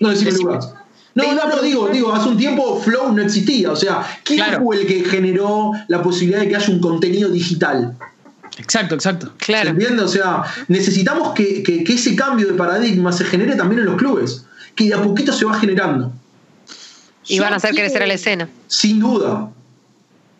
No, 0.00 0.10
decime 0.10 0.32
Lucas. 0.32 0.74
No, 1.14 1.34
no, 1.34 1.48
no, 1.48 1.60
digo, 1.60 1.88
digo, 1.88 2.14
hace 2.14 2.28
un 2.28 2.36
tiempo 2.36 2.80
Flow 2.80 3.12
no 3.12 3.20
existía. 3.20 3.72
O 3.72 3.76
sea, 3.76 4.06
¿quién 4.22 4.44
fue 4.62 4.80
el 4.80 4.86
que 4.86 5.04
generó 5.04 5.72
la 5.88 6.00
posibilidad 6.00 6.40
de 6.40 6.48
que 6.48 6.54
haya 6.54 6.72
un 6.72 6.80
contenido 6.80 7.28
digital? 7.28 7.96
Exacto, 8.58 8.94
exacto. 8.94 9.32
Claro. 9.38 9.70
¿Entiendes? 9.70 10.04
O 10.04 10.08
sea, 10.08 10.44
necesitamos 10.68 11.34
que, 11.34 11.84
ese 11.88 12.14
cambio 12.14 12.46
de 12.46 12.54
paradigma 12.54 13.10
se 13.10 13.24
genere 13.24 13.56
también 13.56 13.80
en 13.80 13.86
los 13.86 13.96
clubes, 13.96 14.46
que 14.76 14.84
de 14.84 14.94
a 14.94 15.02
poquito 15.02 15.32
se 15.32 15.44
va 15.44 15.58
generando. 15.58 16.12
Y 17.26 17.40
van 17.40 17.52
a 17.52 17.56
hacer 17.56 17.74
crecer 17.74 18.02
a 18.02 18.06
la 18.06 18.14
escena. 18.14 18.48
Sin 18.68 19.00
duda. 19.00 19.50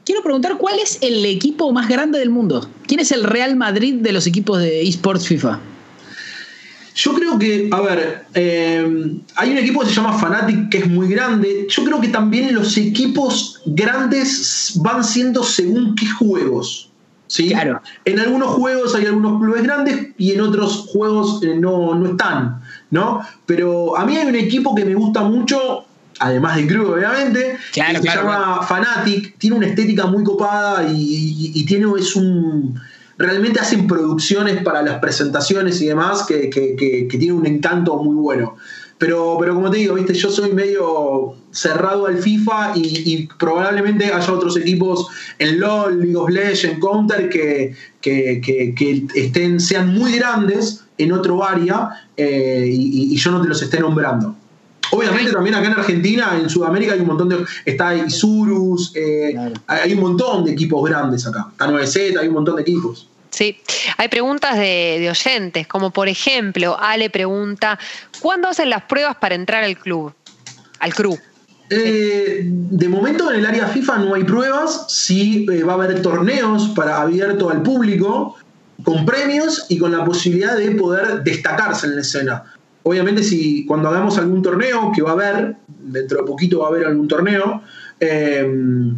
Quiero 0.09 0.23
preguntar, 0.23 0.57
¿cuál 0.57 0.79
es 0.79 0.97
el 1.03 1.23
equipo 1.27 1.71
más 1.71 1.87
grande 1.87 2.19
del 2.19 2.31
mundo? 2.31 2.67
¿Quién 2.87 2.99
es 2.99 3.13
el 3.13 3.25
Real 3.25 3.57
Madrid 3.57 3.97
de 3.97 4.13
los 4.13 4.27
equipos 4.27 4.59
de 4.59 4.81
eSports 4.81 5.27
FIFA? 5.27 5.61
Yo 6.95 7.13
creo 7.13 7.39
que, 7.39 7.69
a 7.71 7.81
ver, 7.83 8.25
eh, 8.33 9.19
hay 9.37 9.51
un 9.51 9.59
equipo 9.59 9.81
que 9.81 9.89
se 9.89 9.93
llama 9.93 10.19
Fnatic 10.19 10.71
que 10.71 10.79
es 10.79 10.89
muy 10.89 11.09
grande. 11.09 11.67
Yo 11.69 11.85
creo 11.85 12.01
que 12.01 12.09
también 12.09 12.55
los 12.55 12.79
equipos 12.79 13.61
grandes 13.67 14.73
van 14.77 15.05
siendo 15.05 15.45
según 15.45 15.95
qué 15.95 16.07
juegos. 16.09 16.89
¿sí? 17.27 17.51
Claro. 17.51 17.83
En 18.07 18.19
algunos 18.19 18.49
juegos 18.53 18.95
hay 18.95 19.05
algunos 19.05 19.43
clubes 19.43 19.63
grandes 19.63 20.09
y 20.17 20.33
en 20.33 20.41
otros 20.41 20.89
juegos 20.91 21.43
eh, 21.43 21.55
no, 21.55 21.95
no 21.95 22.13
están, 22.13 22.63
¿no? 22.91 23.21
Pero 23.45 23.95
a 23.95 24.07
mí 24.07 24.17
hay 24.17 24.27
un 24.27 24.37
equipo 24.37 24.75
que 24.75 24.87
me 24.87 24.95
gusta 24.95 25.23
mucho, 25.23 25.85
además 26.19 26.57
de 26.57 26.67
Crew, 26.67 26.93
obviamente, 26.93 27.57
que 27.73 27.83
se 27.83 28.03
llama 28.03 28.63
Fanatic, 28.63 29.37
tiene 29.39 29.57
una 29.57 29.67
estética 29.67 30.07
muy 30.07 30.25
copada 30.25 30.89
y, 30.91 31.53
y 31.55 31.65
tiene, 31.65 31.87
es 31.99 32.17
un 32.17 32.81
realmente 33.19 33.59
hacen 33.59 33.87
producciones 33.87 34.63
para 34.63 34.81
las 34.81 34.99
presentaciones 35.01 35.83
y 35.83 35.87
demás 35.87 36.25
que, 36.27 36.49
que, 36.49 37.07
tienen 37.11 37.33
un 37.33 37.47
encanto 37.47 37.97
muy 38.03 38.15
bueno. 38.15 38.57
Pero, 38.97 39.37
pero 39.39 39.55
como 39.55 39.71
te 39.71 39.79
digo, 39.79 39.95
viste, 39.95 40.15
yo 40.15 40.31
soy 40.31 40.53
medio 40.53 41.35
cerrado 41.51 42.07
al 42.07 42.19
FIFA 42.19 42.73
y, 42.77 43.29
probablemente 43.39 44.13
haya 44.13 44.33
otros 44.33 44.57
equipos 44.57 45.07
en 45.39 45.61
LOL, 45.61 46.01
League 46.01 46.17
of 46.17 46.31
Legends, 46.31 46.81
Counter 46.81 47.29
que, 47.29 47.75
que, 48.01 49.07
estén, 49.15 49.61
sean 49.61 49.95
muy 49.95 50.17
grandes 50.17 50.85
en 50.97 51.13
otro 51.13 51.45
área 51.45 51.91
eh, 52.17 52.69
y, 52.69 53.17
yo 53.17 53.31
no 53.31 53.43
te 53.43 53.49
los 53.49 53.63
esté 53.63 53.79
nombrando. 53.81 54.35
Obviamente 54.91 55.33
también 55.33 55.55
acá 55.55 55.67
en 55.67 55.73
Argentina, 55.75 56.39
en 56.41 56.49
Sudamérica 56.49 56.95
hay 56.95 57.01
un 57.01 57.07
montón 57.07 57.29
de... 57.29 57.45
Está 57.65 57.95
Isurus, 57.95 58.93
eh, 58.95 59.35
hay 59.67 59.93
un 59.93 60.01
montón 60.01 60.45
de 60.45 60.53
equipos 60.53 60.89
grandes 60.89 61.27
acá. 61.27 61.49
Está 61.51 61.67
9Z, 61.67 62.19
hay 62.19 62.29
un 62.29 62.35
montón 62.35 62.57
de 62.57 62.63
equipos. 62.63 63.09
Sí, 63.31 63.61
hay 63.97 64.09
preguntas 64.09 64.57
de, 64.57 65.07
oyentes, 65.11 65.67
como 65.67 65.91
por 65.91 66.09
ejemplo, 66.09 66.77
Ale 66.81 67.11
pregunta, 67.11 67.79
¿cuándo 68.21 68.49
hacen 68.49 68.71
las 68.71 68.83
pruebas 68.85 69.17
para 69.17 69.35
entrar 69.35 69.65
al 69.65 69.79
club? 69.79 70.13
Al 70.81 70.95
club. 70.95 71.19
Eh, 71.71 72.41
de 72.45 72.89
momento 72.89 73.31
en 73.31 73.41
el 73.41 73.47
área 73.47 73.67
FIFA 73.67 73.99
no 73.99 74.15
hay 74.15 74.25
pruebas, 74.25 74.87
sí 74.89 75.47
eh, 75.53 75.63
va 75.63 75.75
a 75.75 75.77
haber 75.77 76.01
torneos 76.01 76.69
para 76.75 77.03
abierto 77.03 77.51
al 77.51 77.63
público, 77.63 78.37
con 78.83 79.05
premios 79.05 79.67
y 79.69 79.79
con 79.79 79.93
la 79.93 80.05
posibilidad 80.05 80.57
de 80.57 80.71
poder 80.71 81.23
destacarse 81.23 81.87
en 81.87 81.97
la 81.97 82.01
escena. 82.01 82.45
Obviamente 82.89 83.23
si 83.23 83.67
cuando 83.67 83.89
hagamos 83.89 84.17
algún 84.19 84.43
torneo, 84.43 84.91
que 84.95 85.03
va 85.03 85.11
a 85.11 85.13
haber, 85.13 85.57
dentro 85.67 86.19
de 86.19 86.25
poquito 86.25 86.61
va 86.61 86.67
a 86.67 86.69
haber 86.71 86.87
algún 86.87 87.07
torneo, 87.07 87.63
eh, 88.01 88.93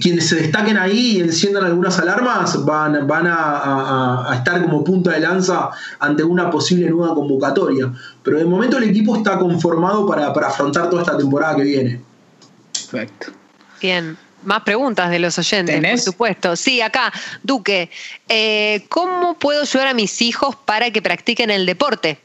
quienes 0.00 0.28
se 0.28 0.36
destaquen 0.36 0.76
ahí 0.76 1.16
y 1.16 1.20
enciendan 1.20 1.64
algunas 1.64 1.98
alarmas 1.98 2.64
van, 2.64 3.06
van 3.06 3.26
a, 3.26 4.30
estar 4.36 4.62
como 4.62 4.84
punta 4.84 5.12
de 5.12 5.20
lanza 5.20 5.70
ante 5.98 6.22
una 6.22 6.50
posible 6.50 6.88
nueva 6.88 7.14
convocatoria. 7.14 7.92
Pero 8.22 8.38
de 8.38 8.44
momento 8.44 8.78
el 8.78 8.84
equipo 8.84 9.16
está 9.16 9.38
conformado 9.38 10.06
para, 10.06 10.28
afrontar 10.28 10.90
toda 10.90 11.02
esta 11.02 11.16
temporada 11.16 11.56
que 11.56 11.62
viene. 11.62 12.00
Perfecto. 12.72 13.32
Bien. 13.80 14.16
Más 14.44 14.60
preguntas 14.60 15.10
de 15.10 15.18
los 15.18 15.38
oyentes, 15.38 15.80
por 15.80 15.98
supuesto. 15.98 16.54
Sí, 16.54 16.82
acá, 16.82 17.10
Duque, 17.42 17.90
eh, 18.28 18.84
¿cómo 18.90 19.38
puedo 19.38 19.62
ayudar 19.62 19.88
a 19.88 19.94
mis 19.94 20.20
hijos 20.20 20.54
para 20.54 20.90
que 20.90 21.00
practiquen 21.00 21.50
el 21.50 21.64
deporte? 21.64 22.18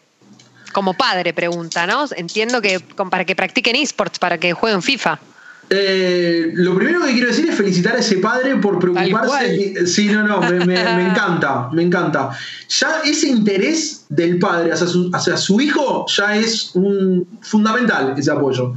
Como 0.71 0.93
padre, 0.93 1.33
pregunta, 1.33 1.87
¿no? 1.87 2.05
Entiendo 2.15 2.61
que 2.61 2.79
para 2.79 3.25
que 3.25 3.35
practiquen 3.35 3.75
esports, 3.75 4.19
para 4.19 4.37
que 4.37 4.53
jueguen 4.53 4.81
FIFA. 4.81 5.19
Eh, 5.71 6.49
lo 6.55 6.75
primero 6.75 7.05
que 7.05 7.11
quiero 7.11 7.27
decir 7.27 7.47
es 7.47 7.55
felicitar 7.55 7.95
a 7.95 7.99
ese 7.99 8.17
padre 8.17 8.55
por 8.55 8.79
preocuparse. 8.79 9.85
Sí, 9.85 10.07
no, 10.07 10.27
no, 10.27 10.41
me, 10.41 10.55
encanta, 11.11 11.69
me 11.71 11.83
encanta. 11.83 12.31
Ya 12.69 13.01
ese 13.05 13.27
interés 13.27 14.05
del 14.09 14.39
padre 14.39 14.71
hacia 14.71 14.87
su, 14.87 15.11
hacia 15.13 15.37
su 15.37 15.61
hijo 15.61 16.05
ya 16.07 16.35
es 16.35 16.71
un 16.73 17.27
fundamental 17.41 18.15
ese 18.17 18.31
apoyo. 18.31 18.73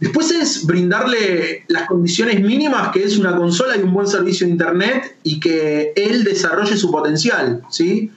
Después 0.00 0.30
es 0.30 0.66
brindarle 0.66 1.64
las 1.68 1.86
condiciones 1.86 2.40
mínimas, 2.40 2.90
que 2.92 3.04
es 3.04 3.16
una 3.18 3.36
consola 3.36 3.76
y 3.76 3.80
un 3.80 3.92
buen 3.92 4.06
servicio 4.06 4.46
de 4.46 4.52
internet, 4.52 5.16
y 5.22 5.40
que 5.40 5.92
él 5.96 6.24
desarrolle 6.24 6.76
su 6.76 6.90
potencial, 6.90 7.62
¿sí? 7.70 8.10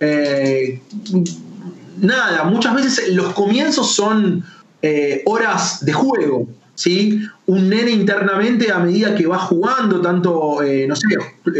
Eh, 0.00 0.80
nada, 2.00 2.44
muchas 2.44 2.74
veces 2.74 3.14
los 3.14 3.32
comienzos 3.32 3.94
son 3.94 4.44
eh, 4.82 5.22
horas 5.26 5.84
de 5.84 5.92
juego. 5.92 6.46
¿sí? 6.76 7.26
Un 7.46 7.68
nene 7.68 7.90
internamente 7.90 8.70
a 8.70 8.78
medida 8.78 9.14
que 9.14 9.26
va 9.26 9.38
jugando, 9.38 10.00
tanto, 10.00 10.62
eh, 10.62 10.86
no 10.86 10.94
sé, 10.94 11.06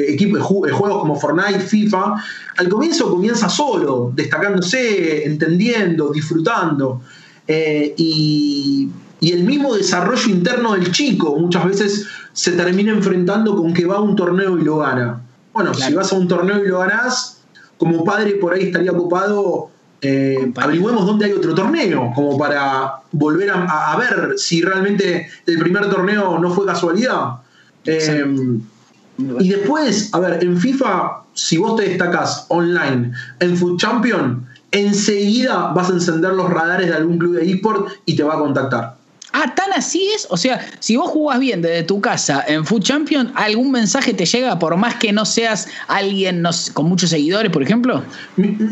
equipos, 0.09 0.40
eh, 0.40 0.72
juegos 0.72 1.01
como 1.01 1.18
Fortnite, 1.18 1.61
FIFA, 1.61 2.14
al 2.59 2.68
comienzo 2.68 3.11
comienza 3.11 3.49
solo, 3.49 4.12
destacándose, 4.14 5.25
entendiendo, 5.25 6.12
disfrutando. 6.12 7.01
Eh, 7.49 7.94
y, 7.96 8.88
el 9.22 9.42
mismo 9.42 9.75
desarrollo 9.75 10.31
interno 10.31 10.75
del 10.75 10.92
chico 10.92 11.37
muchas 11.37 11.64
veces 11.64 12.07
se 12.33 12.53
termina 12.53 12.92
enfrentando 12.92 13.57
con 13.57 13.75
que 13.75 13.85
va 13.85 13.96
a 13.96 14.01
un 14.01 14.14
torneo 14.14 14.57
y 14.57 14.62
lo 14.62 14.77
gana. 14.77 15.20
Bueno, 15.53 15.75
si 15.75 15.92
vas 15.94 16.12
a 16.12 16.16
un 16.16 16.29
torneo 16.29 16.64
y 16.64 16.68
lo 16.68 16.79
ganás, 16.79 17.40
como 17.77 18.05
padre 18.05 18.33
por 18.35 18.55
ahí 18.55 18.64
estaría 18.64 18.92
ocupado 18.92 19.70
eh, 20.09 20.53
averigüemos 20.55 21.05
dónde 21.05 21.27
hay 21.27 21.33
otro 21.33 21.55
torneo, 21.55 22.12
como 22.14 22.38
para 22.38 23.01
volver 23.11 23.51
a, 23.51 23.97
ver 23.99 24.35
si 24.37 24.62
realmente 24.62 25.29
el 25.47 25.59
primer 25.59 25.90
torneo 25.90 26.38
no 26.38 26.51
fue 26.51 26.64
casualidad. 26.64 27.40
Eh, 27.85 28.25
y 29.40 29.49
después, 29.49 30.12
a 30.12 30.21
ver, 30.21 30.45
en 30.45 30.57
FIFA, 30.59 31.23
si 31.33 31.57
vos 31.57 31.77
te 31.77 31.88
destacás 31.88 32.47
online 32.49 33.12
en 33.40 33.57
Food 33.57 33.79
Champion, 33.79 34.47
enseguida 34.71 35.73
vas 35.73 35.90
a 35.90 35.95
encender 35.95 36.35
los 36.35 36.51
radares 36.51 36.88
de 36.88 36.95
algún 36.95 37.19
club 37.19 37.37
de 37.37 37.51
eSport 37.51 37.88
y 38.05 38.14
te 38.14 38.23
va 38.23 38.35
a 38.35 38.38
contactar. 38.38 38.96
Ah, 39.38 39.55
tan 39.55 39.70
así 39.75 40.09
es. 40.14 40.27
O 40.31 40.38
sea, 40.38 40.66
si 40.79 40.96
vos 40.96 41.11
jugás 41.11 41.38
bien 41.38 41.61
desde 41.61 41.83
tu 41.83 42.01
casa 42.01 42.42
en 42.49 42.64
Food 42.64 42.83
Champion, 42.83 43.33
¿algún 43.35 43.70
mensaje 43.70 44.14
te 44.14 44.25
llega 44.25 44.59
por 44.59 44.75
más 44.79 44.94
que 44.94 45.12
no 45.12 45.27
seas 45.27 45.68
alguien 45.88 46.42
con 46.72 46.87
muchos 46.87 47.11
seguidores, 47.11 47.53
por 47.53 47.62
ejemplo? 47.62 48.03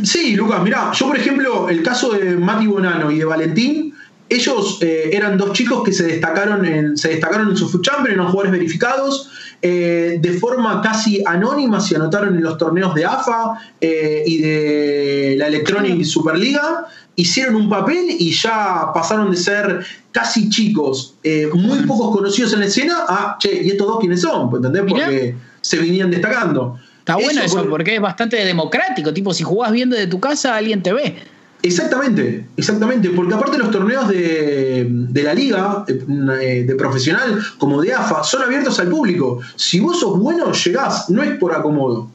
Sí, 0.04 0.34
Lucas, 0.34 0.62
mirá, 0.62 0.90
yo 0.94 1.06
por 1.06 1.18
ejemplo, 1.18 1.68
el 1.68 1.82
caso 1.82 2.12
de 2.12 2.36
Mati 2.36 2.66
Bonano 2.66 3.10
y 3.10 3.18
de 3.18 3.26
Valentín, 3.26 3.94
ellos 4.30 4.78
eh, 4.80 5.10
eran 5.12 5.36
dos 5.36 5.52
chicos 5.52 5.84
que 5.84 5.92
se 5.92 6.04
destacaron 6.04 6.64
en, 6.64 6.96
se 6.96 7.08
destacaron 7.08 7.50
en 7.50 7.56
su 7.58 7.68
Food 7.68 7.82
Champion, 7.82 8.14
eran 8.14 8.28
jugadores 8.28 8.52
verificados. 8.52 9.30
Eh, 9.60 10.18
de 10.20 10.32
forma 10.34 10.82
casi 10.82 11.22
anónima 11.26 11.80
se 11.80 11.96
anotaron 11.96 12.36
en 12.36 12.42
los 12.42 12.58
torneos 12.58 12.94
de 12.94 13.04
AFA 13.06 13.54
eh, 13.80 14.22
y 14.26 14.38
de 14.38 15.36
la 15.38 15.46
Electronic 15.46 16.04
Superliga 16.04 16.86
hicieron 17.16 17.56
un 17.56 17.68
papel 17.68 18.06
y 18.18 18.32
ya 18.32 18.90
pasaron 18.92 19.30
de 19.30 19.36
ser 19.36 19.84
casi 20.12 20.48
chicos, 20.48 21.14
eh, 21.22 21.48
muy 21.52 21.80
pocos 21.80 22.14
conocidos 22.16 22.52
en 22.52 22.60
la 22.60 22.66
escena, 22.66 22.96
a, 23.08 23.36
che, 23.38 23.62
¿y 23.62 23.70
estos 23.70 23.86
dos 23.86 23.98
quiénes 24.00 24.20
son? 24.20 24.54
¿Entendés? 24.54 24.82
Porque 24.88 25.34
se 25.60 25.78
venían 25.78 26.10
destacando. 26.10 26.78
Está 26.98 27.16
bueno 27.16 27.42
eso, 27.42 27.68
porque 27.68 27.96
es 27.96 28.00
bastante 28.00 28.36
democrático, 28.44 29.12
tipo, 29.12 29.34
si 29.34 29.44
jugás 29.44 29.72
bien 29.72 29.90
desde 29.90 30.06
tu 30.06 30.20
casa, 30.20 30.56
alguien 30.56 30.82
te 30.82 30.92
ve. 30.92 31.16
Exactamente, 31.64 32.46
exactamente, 32.58 33.08
porque 33.10 33.34
aparte 33.34 33.56
los 33.56 33.70
torneos 33.70 34.06
de, 34.08 34.86
la 35.14 35.32
liga, 35.32 35.84
eh, 35.88 36.64
de, 36.66 36.74
profesional, 36.76 37.38
como 37.56 37.80
de 37.80 37.94
AFA, 37.94 38.22
son 38.22 38.42
abiertos 38.42 38.78
al 38.80 38.88
público. 38.88 39.40
Si 39.56 39.80
vos 39.80 39.98
sos 39.98 40.18
bueno, 40.18 40.52
llegás, 40.52 41.08
no 41.08 41.22
es 41.22 41.38
por 41.38 41.54
acomodo. 41.54 42.10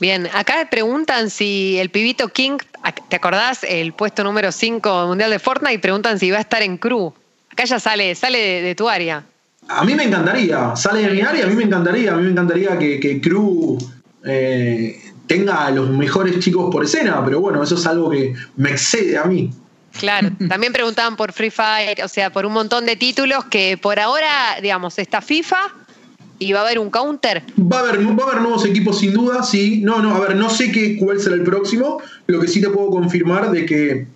Bien, 0.00 0.28
acá 0.32 0.68
preguntan 0.70 1.30
si 1.30 1.78
el 1.78 1.90
pibito 1.90 2.28
King 2.28 2.58
¿Te 3.08 3.16
acordás 3.16 3.64
el 3.64 3.94
puesto 3.94 4.24
número 4.24 4.52
5 4.52 5.06
mundial 5.06 5.30
de 5.30 5.38
Fortnite? 5.38 5.78
Preguntan 5.78 6.18
si 6.18 6.30
va 6.30 6.38
a 6.38 6.40
estar 6.42 6.62
en 6.62 6.76
crew. 6.76 7.14
Acá 7.50 7.64
ya 7.64 7.80
sale, 7.80 8.14
sale 8.14 8.62
de, 8.62 8.74
tu 8.74 8.88
área. 8.88 9.24
A 9.68 9.84
mí 9.84 9.94
me 9.94 10.04
encantaría, 10.04 10.76
sale 10.76 11.02
de 11.02 11.08
mi 11.08 11.20
área, 11.22 11.46
a 11.46 11.48
mí 11.48 11.54
me 11.54 11.64
encantaría, 11.64 12.12
a 12.12 12.16
mí 12.16 12.24
me 12.24 12.30
encantaría 12.30 12.78
que, 12.78 13.00
que 13.00 13.20
Crew 13.22 13.78
eh, 14.26 15.00
tenga 15.26 15.66
a 15.66 15.70
los 15.70 15.88
mejores 15.88 16.38
chicos 16.40 16.70
por 16.70 16.84
escena, 16.84 17.24
pero 17.24 17.40
bueno, 17.40 17.62
eso 17.62 17.76
es 17.76 17.86
algo 17.86 18.10
que 18.10 18.34
me 18.56 18.70
excede 18.72 19.16
a 19.16 19.24
mí. 19.24 19.50
Claro, 19.98 20.30
también 20.48 20.74
preguntaban 20.74 21.16
por 21.16 21.32
Free 21.32 21.50
Fire, 21.50 22.04
o 22.04 22.08
sea, 22.08 22.30
por 22.30 22.44
un 22.44 22.52
montón 22.52 22.84
de 22.84 22.96
títulos 22.96 23.46
que 23.46 23.78
por 23.78 23.98
ahora, 23.98 24.58
digamos, 24.60 24.98
está 24.98 25.22
FIFA, 25.22 25.56
¿Y 26.38 26.52
va 26.52 26.60
a 26.60 26.62
haber 26.64 26.78
un 26.78 26.90
counter? 26.90 27.42
Va 27.60 27.78
a 27.78 27.80
haber, 27.80 28.06
va 28.06 28.24
a 28.24 28.30
haber 28.30 28.42
nuevos 28.42 28.64
equipos 28.64 28.98
sin 28.98 29.12
duda, 29.12 29.42
sí. 29.42 29.80
No, 29.82 30.02
no, 30.02 30.14
a 30.14 30.20
ver, 30.20 30.36
no 30.36 30.50
sé 30.50 30.72
qué, 30.72 30.96
cuál 30.96 31.20
será 31.20 31.36
el 31.36 31.42
próximo. 31.42 32.00
Lo 32.26 32.40
que 32.40 32.48
sí 32.48 32.60
te 32.60 32.70
puedo 32.70 32.90
confirmar 32.90 33.50
de 33.50 33.64
que 33.64 34.06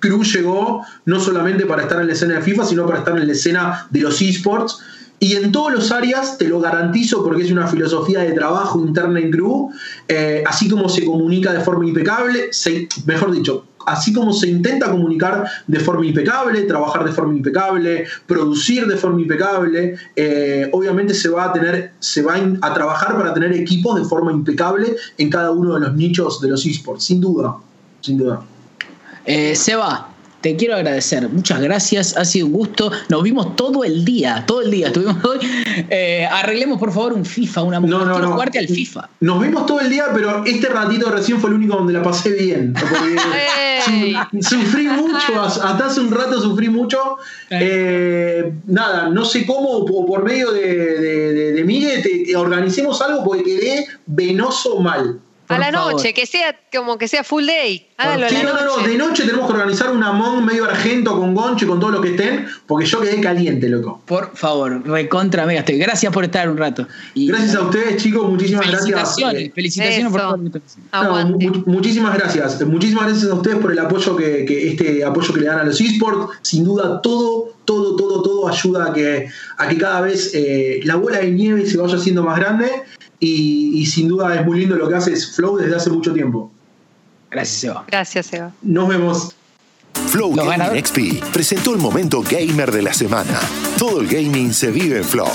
Cruz 0.00 0.34
llegó 0.34 0.84
no 1.04 1.20
solamente 1.20 1.66
para 1.66 1.82
estar 1.82 2.00
en 2.00 2.08
la 2.08 2.14
escena 2.14 2.34
de 2.34 2.42
FIFA, 2.42 2.64
sino 2.64 2.86
para 2.86 3.00
estar 3.00 3.16
en 3.16 3.26
la 3.26 3.32
escena 3.32 3.86
de 3.90 4.00
los 4.00 4.20
esports. 4.20 4.80
Y 5.22 5.36
en 5.36 5.52
todas 5.52 5.76
las 5.76 5.92
áreas, 5.92 6.38
te 6.38 6.48
lo 6.48 6.60
garantizo 6.60 7.22
porque 7.22 7.42
es 7.42 7.50
una 7.50 7.66
filosofía 7.66 8.20
de 8.20 8.32
trabajo 8.32 8.80
interna 8.80 9.20
en 9.20 9.30
Crew, 9.30 9.70
eh, 10.08 10.42
así 10.46 10.68
como 10.68 10.88
se 10.88 11.04
comunica 11.04 11.52
de 11.52 11.60
forma 11.60 11.86
impecable, 11.86 12.50
mejor 13.04 13.30
dicho, 13.30 13.66
así 13.86 14.12
como 14.12 14.32
se 14.32 14.48
intenta 14.48 14.90
comunicar 14.90 15.48
de 15.66 15.80
forma 15.80 16.06
impecable, 16.06 16.62
trabajar 16.62 17.04
de 17.04 17.12
forma 17.12 17.34
impecable, 17.34 18.06
producir 18.26 18.86
de 18.86 18.96
forma 18.96 19.20
impecable, 19.20 19.96
eh, 20.16 20.68
obviamente 20.72 21.14
se 21.14 21.28
va 21.28 21.44
a 21.44 21.52
tener, 21.52 21.92
se 21.98 22.22
va 22.22 22.34
a 22.60 22.74
trabajar 22.74 23.16
para 23.16 23.32
tener 23.34 23.52
equipos 23.52 23.96
de 23.96 24.04
forma 24.04 24.32
impecable 24.32 24.96
en 25.18 25.30
cada 25.30 25.50
uno 25.50 25.74
de 25.74 25.80
los 25.80 25.94
nichos 25.94 26.40
de 26.40 26.48
los 26.48 26.64
esports, 26.66 27.04
sin 27.04 27.20
duda, 27.20 27.56
sin 28.00 28.18
duda. 28.18 28.42
Eh, 29.24 29.54
Seba, 29.54 30.08
te 30.40 30.56
quiero 30.56 30.74
agradecer. 30.74 31.28
Muchas 31.28 31.60
gracias. 31.60 32.16
Ha 32.16 32.24
sido 32.24 32.46
un 32.46 32.52
gusto. 32.52 32.90
Nos 33.08 33.22
vimos 33.22 33.56
todo 33.56 33.84
el 33.84 34.04
día. 34.04 34.44
Todo 34.46 34.62
el 34.62 34.70
día 34.70 34.86
estuvimos 34.88 35.22
hoy. 35.24 35.38
Eh, 35.90 36.26
arreglemos, 36.30 36.78
por 36.78 36.92
favor, 36.92 37.12
un 37.12 37.24
FIFA, 37.24 37.62
una 37.62 37.80
no, 37.80 38.04
no, 38.04 38.18
no. 38.18 38.40
al 38.40 38.68
FIFA. 38.68 39.08
Nos 39.20 39.42
vimos 39.42 39.66
todo 39.66 39.80
el 39.80 39.90
día, 39.90 40.06
pero 40.14 40.44
este 40.44 40.68
ratito 40.68 41.10
recién 41.10 41.40
fue 41.40 41.50
el 41.50 41.56
único 41.56 41.76
donde 41.76 41.92
la 41.92 42.02
pasé 42.02 42.30
bien. 42.30 42.74
sufrí 44.40 44.88
mucho. 44.88 45.42
Hasta 45.42 45.86
hace 45.86 46.00
un 46.00 46.10
rato 46.10 46.40
sufrí 46.40 46.68
mucho. 46.68 47.18
Eh, 47.50 48.52
nada, 48.66 49.08
no 49.08 49.24
sé 49.24 49.46
cómo, 49.46 49.70
o 49.70 50.06
por 50.06 50.24
medio 50.24 50.52
de, 50.52 51.52
de, 51.52 51.64
Miguel, 51.64 52.02
te, 52.02 52.36
organicemos 52.36 53.00
algo 53.02 53.24
porque 53.24 53.44
quedé 53.44 53.86
venoso 54.06 54.80
mal 54.80 55.20
a 55.50 55.58
la 55.58 55.70
noche, 55.70 56.14
que 56.14 56.26
sea 56.26 56.54
como 56.72 56.98
que 56.98 57.08
sea 57.08 57.24
full 57.24 57.44
day. 57.44 57.86
Hágalo 57.96 58.28
sí, 58.28 58.36
no, 58.42 58.64
no, 58.64 58.86
de 58.86 58.96
noche 58.96 59.24
tenemos 59.24 59.46
que 59.46 59.52
organizar 59.52 59.90
un 59.90 60.02
amón 60.02 60.44
medio 60.44 60.64
argento 60.64 61.18
con 61.18 61.34
goncho 61.34 61.64
y 61.64 61.68
con 61.68 61.80
todo 61.80 61.90
lo 61.90 62.00
que 62.00 62.10
estén, 62.10 62.46
porque 62.66 62.86
yo 62.86 63.00
quedé 63.00 63.20
caliente, 63.20 63.68
loco. 63.68 64.00
Por 64.06 64.34
favor, 64.34 64.86
recontra 64.86 65.44
mega 65.46 65.60
estoy. 65.60 65.78
Gracias 65.78 66.12
por 66.12 66.24
estar 66.24 66.48
un 66.48 66.56
rato. 66.56 66.86
gracias 67.14 67.54
a 67.56 67.62
ustedes, 67.62 68.02
chicos, 68.02 68.28
muchísimas 68.28 68.70
gracias. 68.70 69.16
Felicitaciones 69.54 70.12
por 70.12 70.20
favor. 70.20 71.66
muchísimas 71.66 72.14
gracias. 72.14 72.60
Muchísimas 72.66 73.06
gracias 73.06 73.30
a 73.30 73.34
ustedes 73.34 73.58
por 73.58 73.72
el 73.72 73.78
apoyo 73.78 74.16
que, 74.16 74.68
este 74.70 75.04
apoyo 75.04 75.34
que 75.34 75.40
le 75.40 75.46
dan 75.46 75.58
a 75.60 75.64
los 75.64 75.80
esports. 75.80 76.38
Sin 76.42 76.64
duda, 76.64 77.02
todo, 77.02 77.54
todo, 77.64 77.96
todo, 77.96 78.22
todo 78.22 78.48
ayuda 78.48 78.86
a 78.86 78.92
que, 78.92 79.28
a 79.58 79.68
que 79.68 79.76
cada 79.76 80.00
vez 80.00 80.30
eh, 80.34 80.80
la 80.84 80.96
bola 80.96 81.18
de 81.18 81.30
nieve 81.30 81.66
se 81.66 81.76
vaya 81.76 81.96
haciendo 81.96 82.22
más 82.22 82.38
grande 82.38 82.70
y, 83.20 83.86
sin 83.86 84.08
duda 84.08 84.34
es 84.34 84.44
muy 84.44 84.60
lindo 84.60 84.76
lo 84.76 84.88
que 84.88 84.94
hace 84.94 85.14
Flow 85.14 85.58
desde 85.58 85.76
hace 85.76 85.90
mucho 85.90 86.12
tiempo. 86.12 86.50
Gracias, 87.30 87.60
Seba. 87.60 87.84
Gracias, 87.86 88.26
Seba. 88.26 88.52
Nos 88.62 88.88
vemos. 88.88 89.36
Flow 90.08 90.34
Gaming 90.34 90.84
XP 90.84 91.32
presentó 91.32 91.74
el 91.74 91.78
momento 91.78 92.22
gamer 92.22 92.72
de 92.72 92.82
la 92.82 92.94
semana. 92.94 93.38
Todo 93.78 94.00
el 94.00 94.08
gaming 94.08 94.52
se 94.52 94.70
vive 94.70 94.98
en 94.98 95.04
Flow. 95.04 95.28